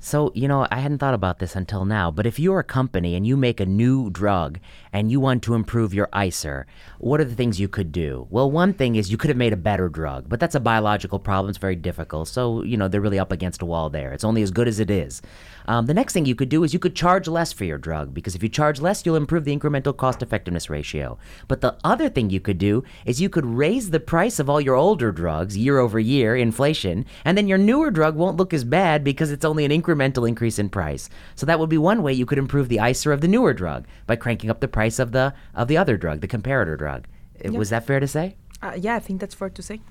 [0.02, 3.16] So, you know, I hadn't thought about this until now, but if you're a company
[3.16, 4.58] and you make a new drug
[4.93, 6.64] and you want to improve your ICER,
[7.00, 8.26] what are the things you could do?
[8.30, 11.20] Well, one thing is you could have made a better drug, but that's a biological
[11.20, 11.50] problem.
[11.50, 12.30] It's very difficult.
[12.30, 14.14] So, you know, they're really up against a wall there.
[14.14, 15.22] It's only as good as it is.
[15.70, 18.11] Um, the next thing you could do is you could charge less for your drug
[18.11, 21.20] because if you charge less, you'll improve the incremental cost effectiveness ratio.
[21.47, 24.59] But the other thing you could do is you could raise the price of all
[24.59, 28.63] your older drugs year over year, inflation, and then your newer drug won't look as
[28.63, 31.07] bad because it's only an incremental increase in price.
[31.36, 33.86] So that would be one way you could improve the ICER of the newer drug
[34.07, 37.05] by cranking up the price of the of the other drug, the comparator drug.
[37.45, 38.36] Uh, was that fair to say?
[38.63, 39.82] Uh, yeah, I think that's fair to say.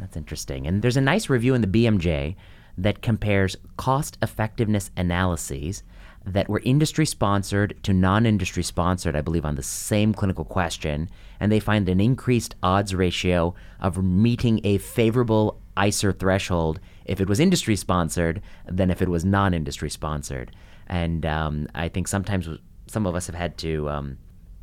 [0.00, 0.66] That's interesting.
[0.66, 2.34] And there's a nice review in the BMJ
[2.82, 5.82] that compares cost effectiveness analyses
[6.24, 11.08] that were industry sponsored to non industry sponsored, I believe, on the same clinical question.
[11.38, 17.28] And they find an increased odds ratio of meeting a favorable ICER threshold if it
[17.28, 20.50] was industry sponsored than if it was non industry sponsored.
[20.86, 22.48] And um, I think sometimes
[22.86, 24.18] some of us have had to um,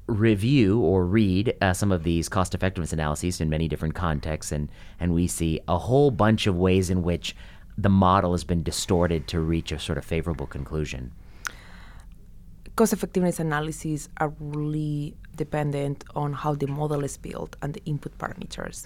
[0.07, 4.69] review or read uh, some of these cost effectiveness analyses in many different contexts, and,
[4.99, 7.35] and we see a whole bunch of ways in which
[7.77, 11.11] the model has been distorted to reach a sort of favorable conclusion?
[12.75, 18.17] Cost effectiveness analyses are really dependent on how the model is built and the input
[18.17, 18.85] parameters.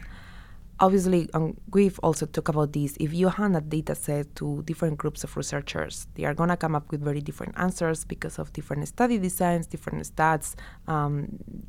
[0.79, 2.97] Obviously, um, we've also talked about this.
[2.99, 6.57] If you hand a data set to different groups of researchers, they are going to
[6.57, 10.55] come up with very different answers because of different study designs, different stats,
[10.87, 11.27] um,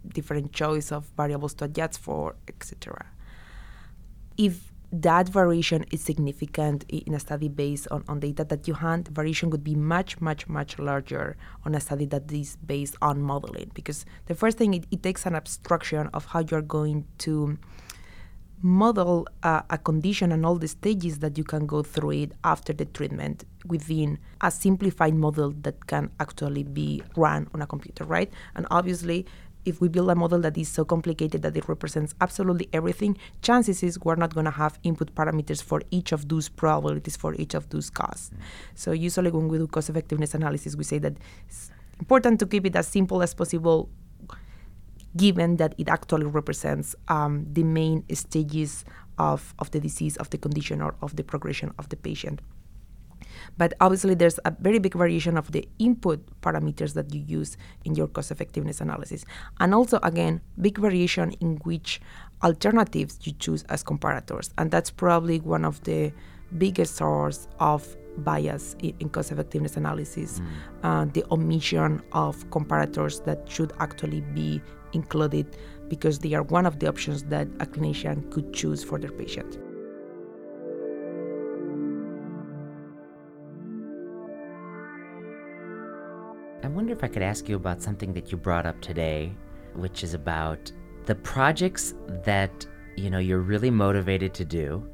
[0.09, 3.05] different choice of variables to adjust for, etc.
[4.39, 9.09] If that variation is significant in a study based on, on data that you hand,
[9.09, 13.71] variation would be much, much, much larger on a study that is based on modeling.
[13.73, 17.59] Because the first thing, it, it takes an abstraction of how you're going to
[18.61, 22.73] model uh, a condition and all the stages that you can go through it after
[22.73, 28.33] the treatment within a simplified model that can actually be run on a computer, right?
[28.55, 29.27] And obviously,
[29.65, 33.83] if we build a model that is so complicated that it represents absolutely everything, chances
[33.83, 37.55] is we're not going to have input parameters for each of those probabilities for each
[37.55, 38.31] of those costs.
[38.31, 38.43] Mm-hmm.
[38.75, 41.15] So usually when we do cost effectiveness analysis, we say that
[41.47, 43.89] it's important to keep it as simple as possible,
[45.17, 48.85] given that it actually represents um, the main stages
[49.19, 52.41] of, of the disease, of the condition, or of the progression of the patient.
[53.59, 57.95] But obviously, there's a very big variation of the input parameters that you use in
[57.95, 59.25] your cost effectiveness analysis.
[59.61, 62.01] And also, again, big variation in which
[62.43, 64.51] alternatives you choose as comparators.
[64.59, 66.13] And that's probably one of the
[66.59, 70.47] biggest source of bias in, cost effectiveness analysis, mm.
[70.83, 74.61] uh, the omission of comparators that should actually be
[74.93, 75.57] included
[75.89, 79.59] because they are one of the options that a clinician could choose for their patient.
[86.63, 89.33] I wonder if I could ask you about something that you brought up today,
[89.75, 90.71] which is about
[91.07, 91.95] the projects
[92.25, 94.89] that you know you're really motivated to do,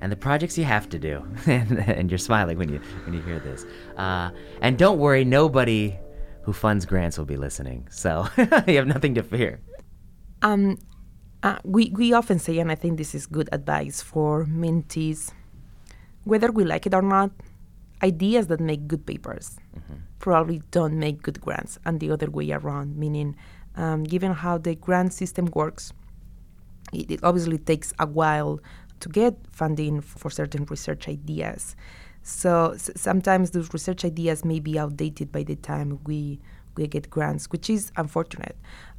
[0.00, 1.24] and the projects you have to do.
[1.46, 3.64] and, and, you're smiling when you when you hear this.
[3.96, 4.30] Uh,
[4.60, 5.96] and don't worry, nobody
[6.42, 8.26] who funds grants will be listening, so
[8.66, 9.60] you have nothing to fear.
[10.42, 10.78] Um,
[11.44, 15.30] uh, we we often say, and I think this is good advice for mentees,
[16.24, 17.30] whether we like it or not,
[18.02, 19.56] ideas that make good papers.
[19.76, 23.36] Mm-hmm probably don't make good grants, and the other way around, meaning,
[23.76, 25.92] um, given how the grant system works,
[26.92, 28.58] it, it obviously takes a while
[29.00, 31.76] to get funding for certain research ideas.
[32.22, 36.40] So s- sometimes those research ideas may be outdated by the time we
[36.76, 38.56] we get grants, which is unfortunate.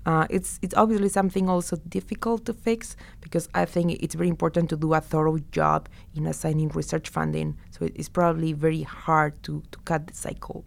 [0.07, 4.69] Uh, it's it's obviously something also difficult to fix because I think it's very important
[4.69, 7.57] to do a thorough job in assigning research funding.
[7.71, 10.63] So it's probably very hard to to cut the cycle.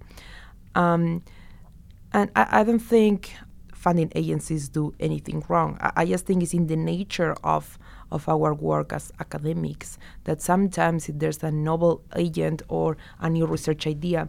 [0.75, 1.23] Um,
[2.13, 3.35] and I, I, don't think
[3.73, 5.79] funding agencies do anything wrong.
[5.81, 7.79] I, I, just think it's in the nature of
[8.13, 13.47] of our work as academics that sometimes if there's a novel agent or a new
[13.47, 14.29] research idea,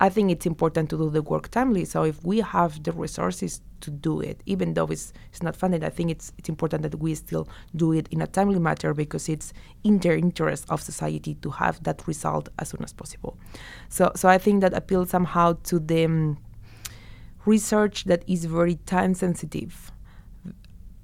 [0.00, 1.84] I think it's important to do the work timely.
[1.84, 5.84] So if we have the resources to do it, even though it's, it's not funded,
[5.84, 9.28] I think it's it's important that we still do it in a timely manner because
[9.28, 9.52] it's
[9.84, 13.36] in the interest of society to have that result as soon as possible.
[13.88, 16.38] So so I think that appeals somehow to the um,
[17.46, 19.92] research that is very time sensitive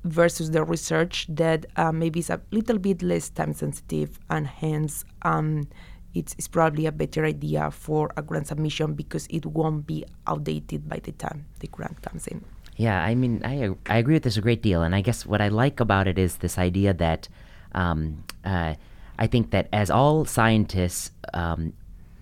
[0.05, 5.05] versus the research that uh, maybe is a little bit less time sensitive and hence
[5.23, 5.67] um,
[6.15, 10.89] it's, it's probably a better idea for a grant submission because it won't be outdated
[10.89, 12.45] by the time the grant comes in.
[12.77, 14.83] Yeah, I mean, I, I agree with this a great deal.
[14.83, 17.29] And I guess what I like about it is this idea that
[17.73, 18.75] um, uh,
[19.19, 21.73] I think that as all scientists, um,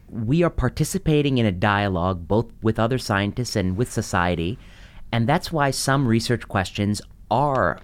[0.08, 4.58] we are participating in a dialogue both with other scientists and with society.
[5.10, 7.80] And that's why some research questions are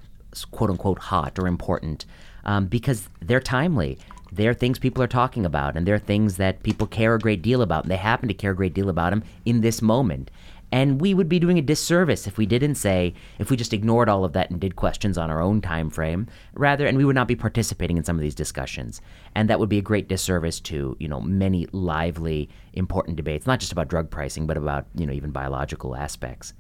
[0.53, 2.07] quote unquote hot or important
[2.45, 3.99] um, because they're timely.
[4.33, 7.63] They're things people are talking about, and they're things that people care a great deal
[7.63, 10.31] about, and they happen to care a great deal about them in this moment.
[10.73, 14.09] And we would be doing a disservice if we didn't say, if we just ignored
[14.09, 17.17] all of that and did questions on our own time frame, rather, and we would
[17.17, 19.01] not be participating in some of these discussions.
[19.35, 23.59] And that would be a great disservice to, you know, many lively, important debates, not
[23.59, 26.53] just about drug pricing, but about, you know, even biological aspects.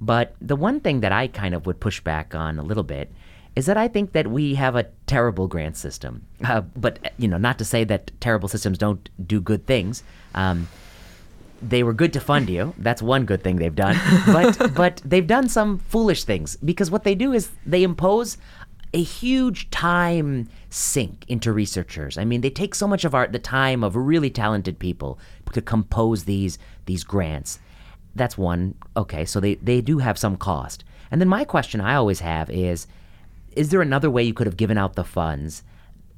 [0.00, 3.10] But the one thing that I kind of would push back on a little bit
[3.56, 6.24] is that I think that we have a terrible grant system.
[6.44, 10.04] Uh, but, you know, not to say that terrible systems don't do good things.
[10.36, 10.68] Um,
[11.60, 12.74] they were good to fund you.
[12.78, 13.96] That's one good thing they've done.
[14.26, 18.38] But but they've done some foolish things because what they do is they impose
[18.94, 22.16] a huge time sink into researchers.
[22.16, 25.18] I mean, they take so much of our the time of really talented people
[25.52, 27.58] to compose these these grants.
[28.14, 28.74] That's one.
[28.96, 30.84] Okay, so they they do have some cost.
[31.10, 32.86] And then my question I always have is
[33.52, 35.64] is there another way you could have given out the funds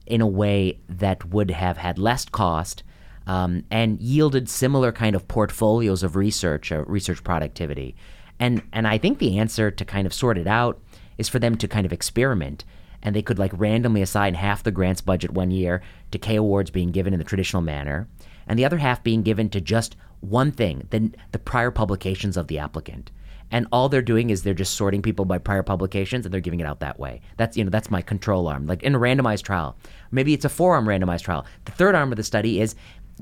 [0.07, 2.83] in a way that would have had less cost
[3.31, 7.94] um, and yielded similar kind of portfolios of research, uh, research productivity.
[8.40, 10.81] And and I think the answer to kind of sort it out
[11.16, 12.65] is for them to kind of experiment.
[13.05, 15.81] And they could like randomly assign half the grants budget one year
[16.11, 18.09] to K awards being given in the traditional manner,
[18.48, 22.48] and the other half being given to just one thing, the, the prior publications of
[22.48, 23.12] the applicant
[23.51, 26.61] and all they're doing is they're just sorting people by prior publications and they're giving
[26.61, 27.20] it out that way.
[27.36, 28.66] That's you know that's my control arm.
[28.66, 29.77] Like in a randomized trial,
[30.11, 31.44] maybe it's a four arm randomized trial.
[31.65, 32.74] The third arm of the study is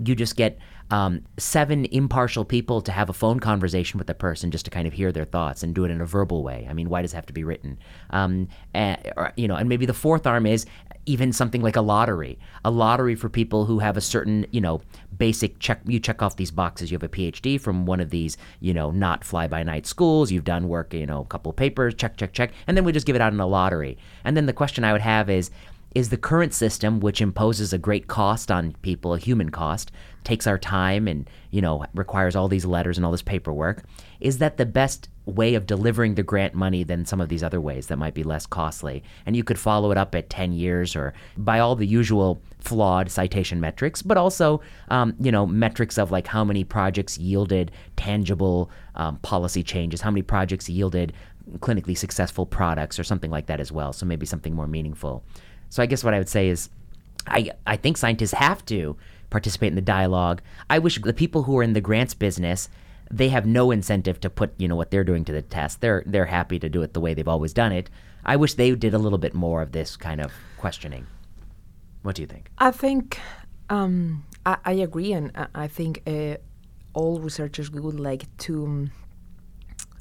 [0.04, 0.58] you just get
[0.90, 4.86] um, seven impartial people to have a phone conversation with the person just to kind
[4.86, 6.66] of hear their thoughts and do it in a verbal way.
[6.68, 7.78] I mean, why does it have to be written?
[8.10, 10.64] Um, and, or, you know, and maybe the fourth arm is
[11.04, 14.80] even something like a lottery, a lottery for people who have a certain, you know,
[15.16, 15.80] basic check.
[15.86, 16.90] You check off these boxes.
[16.90, 20.30] You have a PhD from one of these, you know, not fly by night schools.
[20.30, 21.94] You've done work, you know, a couple of papers.
[21.94, 23.98] Check, check, check, and then we just give it out in a lottery.
[24.24, 25.50] And then the question I would have is
[25.94, 29.90] is the current system, which imposes a great cost on people, a human cost,
[30.24, 33.82] takes our time and, you know, requires all these letters and all this paperwork,
[34.20, 37.60] is that the best way of delivering the grant money than some of these other
[37.60, 39.02] ways that might be less costly?
[39.24, 43.10] And you could follow it up at 10 years or by all the usual flawed
[43.10, 48.70] citation metrics, but also, um, you know, metrics of like how many projects yielded tangible
[48.94, 51.14] um, policy changes, how many projects yielded
[51.56, 53.92] clinically successful products or something like that as well.
[53.92, 55.24] So maybe something more meaningful.
[55.70, 56.70] So I guess what I would say is
[57.26, 58.96] I, I think scientists have to
[59.30, 60.40] participate in the dialogue.
[60.70, 62.68] I wish the people who are in the grants business
[63.10, 65.80] they have no incentive to put you know what they're doing to the test.
[65.80, 67.90] They're they're happy to do it the way they've always done it.
[68.24, 71.06] I wish they did a little bit more of this kind of questioning.
[72.02, 72.50] What do you think?
[72.58, 73.18] I think
[73.70, 76.36] um, I, I, agree, and I, think uh,
[76.94, 78.90] all researchers would like to um,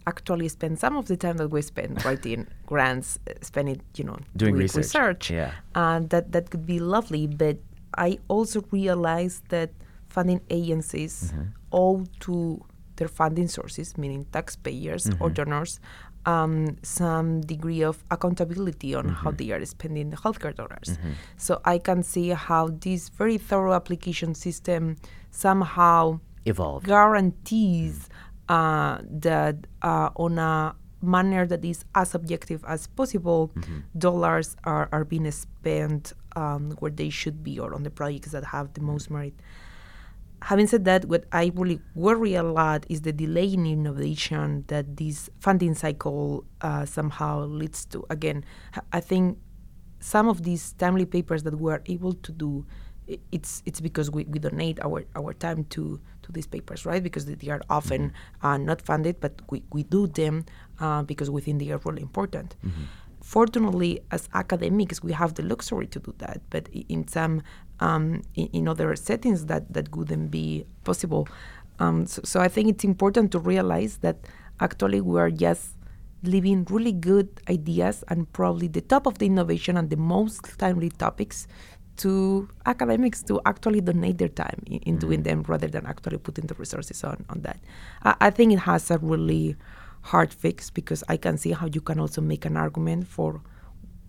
[0.07, 4.05] actually spend some of the time that we spend writing grants, uh, spend it, you
[4.05, 4.77] know, doing, research.
[4.77, 5.29] research.
[5.29, 7.27] Yeah, and that that could be lovely.
[7.27, 7.57] But
[7.95, 9.69] I also realize that
[10.09, 11.43] funding agencies mm-hmm.
[11.71, 12.63] owe to
[12.95, 15.21] their funding sources, meaning taxpayers mm-hmm.
[15.21, 15.79] or donors,
[16.25, 19.13] um, some degree of accountability on mm-hmm.
[19.13, 20.89] how they are spending the healthcare dollars.
[20.89, 21.11] Mm-hmm.
[21.37, 24.97] So I can see how this very thorough application system
[25.31, 28.09] somehow evolve guarantees
[28.49, 33.79] uh, that uh, on a manner that is as objective as possible, mm-hmm.
[33.97, 38.43] dollars are, are being spent um, where they should be or on the projects that
[38.43, 39.33] have the most merit.
[40.43, 44.97] Having said that, what I really worry a lot is the delay in innovation that
[44.97, 48.05] this funding cycle uh, somehow leads to.
[48.11, 48.45] Again,
[48.93, 49.39] I think
[49.99, 52.65] some of these timely papers that we are able to do
[53.31, 57.01] it's it's because we, we donate our, our time to to these papers, right?
[57.01, 58.45] Because they are often mm-hmm.
[58.45, 60.45] uh, not funded, but we, we do them
[60.79, 62.55] uh, because we think they are really important.
[62.65, 62.83] Mm-hmm.
[63.21, 67.41] Fortunately, as academics, we have the luxury to do that, but in some
[67.79, 71.27] um, in, in, other settings that that wouldn't be possible.
[71.79, 74.17] Um, so, so I think it's important to realize that
[74.59, 75.75] actually we are just
[76.23, 80.89] leaving really good ideas and probably the top of the innovation and the most timely
[80.89, 81.47] topics
[81.97, 84.99] to academics to actually donate their time in, in mm-hmm.
[84.99, 87.59] doing them rather than actually putting the resources on, on that.
[88.03, 89.55] I, I, think it has a really
[90.01, 93.41] hard fix because I can see how you can also make an argument for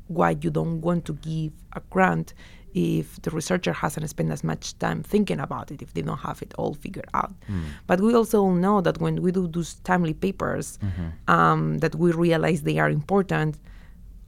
[0.06, 2.34] why you don't want to give a grant
[2.74, 6.42] if the researcher hasn't spent as much time thinking about it, if they don't have
[6.42, 7.32] it all figured out.
[7.50, 7.62] Mm.
[7.86, 11.30] But we also know that when we do those timely papers, mm-hmm.
[11.34, 13.58] um, that we realize they are important,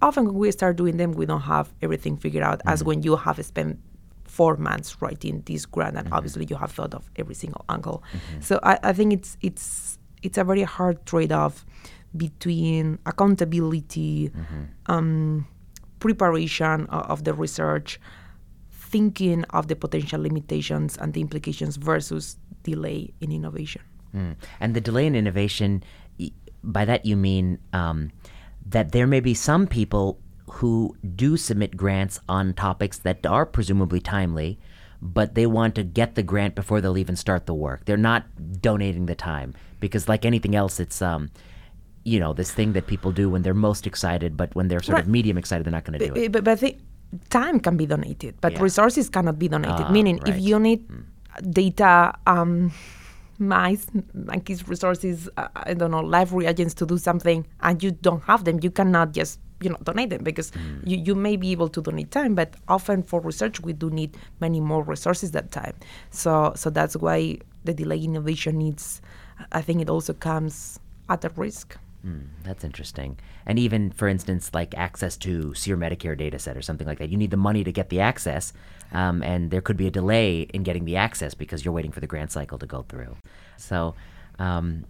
[0.02, 2.58] often when we start doing them, we don't have everything figured out.
[2.60, 2.68] Mm-hmm.
[2.68, 3.78] As when you have spent
[4.24, 8.02] four months writing this grant, and obviously you have thought of every single angle.
[8.40, 11.66] So I, I think it's it's it's a very hard trade-off
[12.16, 14.30] between accountability,
[14.86, 15.46] um,
[15.98, 18.00] preparation o- of the research,
[18.70, 23.82] thinking of the potential limitations and the implications versus delay in innovation.
[24.14, 24.36] Mm.
[24.60, 25.82] And the delay in innovation,
[26.62, 28.10] by that you mean um,
[28.66, 30.18] that there may be some people
[30.50, 34.58] who do submit grants on topics that are presumably timely,
[35.00, 37.84] but they want to get the grant before they'll even start the work.
[37.84, 38.26] They're not
[38.60, 41.30] donating the time because, like anything else, it's um,
[42.04, 44.98] you know, this thing that people do when they're most excited, but when they're sort
[44.98, 46.32] of medium excited, they're not going to do it.
[46.32, 46.80] But, but I think
[47.28, 48.62] time can be donated, but Yeah.
[48.62, 49.86] resources cannot be donated.
[49.86, 50.34] Ah, Meaning, right.
[50.34, 50.84] If you need
[51.50, 52.72] data, um,
[53.40, 58.22] mice, monkeys, resources, uh, I don't know, live reagents to do something, and you don't
[58.24, 60.80] have them, you cannot just you know donate them because Hmm.
[60.84, 64.16] you, you may be able to donate time, but often for research we do need
[64.40, 65.74] many more resources that time.
[66.10, 69.02] So so that's why the delay innovation needs.
[69.52, 71.76] I think it also comes at a risk.
[72.06, 73.18] Mm, that's interesting.
[73.46, 77.08] And even, for instance, like access to SEER Medicare data set or something like that,
[77.08, 78.52] you need the money to get the access,
[78.92, 82.00] um, and there could be a delay in getting the access because you're waiting for
[82.00, 83.16] the grant cycle to go through.
[83.56, 83.94] So,
[84.38, 84.84] um,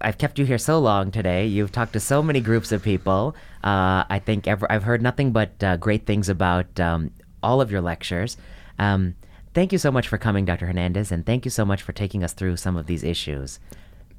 [0.00, 1.46] I've kept you here so long today.
[1.46, 3.36] You've talked to so many groups of people.
[3.62, 7.10] Uh, I think ever, I've heard nothing but uh, great things about um,
[7.42, 8.36] all of your lectures.
[8.78, 9.14] Um,
[9.52, 10.66] thank you so much for coming, Dr.
[10.66, 13.60] Hernandez, and thank you so much for taking us through some of these issues.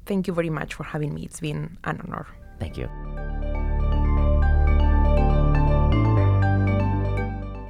[0.06, 1.24] Thank you very much for having me.
[1.24, 2.26] It's been an honor.
[2.58, 2.88] Thank you.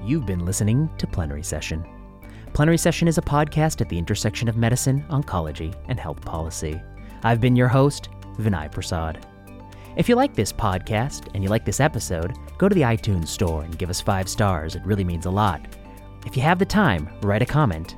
[0.06, 1.84] You've been listening to Plenary Session.
[2.52, 6.80] Plenary Session is a podcast at the intersection of medicine, oncology, and health policy.
[7.24, 8.08] I've been your host,
[8.38, 9.26] Vinay Prasad.
[9.96, 13.62] If you like this podcast and you like this episode, go to the iTunes store
[13.62, 14.76] and give us five stars.
[14.76, 15.66] It really means a lot.
[16.24, 17.96] If you have the time, write a comment.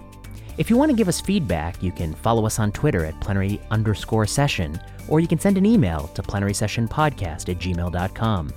[0.58, 3.60] If you want to give us feedback, you can follow us on Twitter at plenary
[3.70, 8.52] underscore session, or you can send an email to plenarysessionpodcast at gmail.com.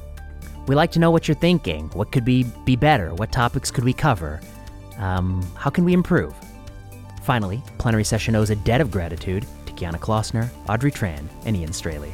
[0.66, 1.90] We like to know what you're thinking.
[1.90, 3.14] What could be, be better?
[3.14, 4.42] What topics could we cover?
[4.98, 6.34] Um, how can we improve?
[7.22, 11.72] Finally, Plenary Session owes a debt of gratitude to Kiana Klossner, Audrey Tran, and Ian
[11.72, 12.12] Straley.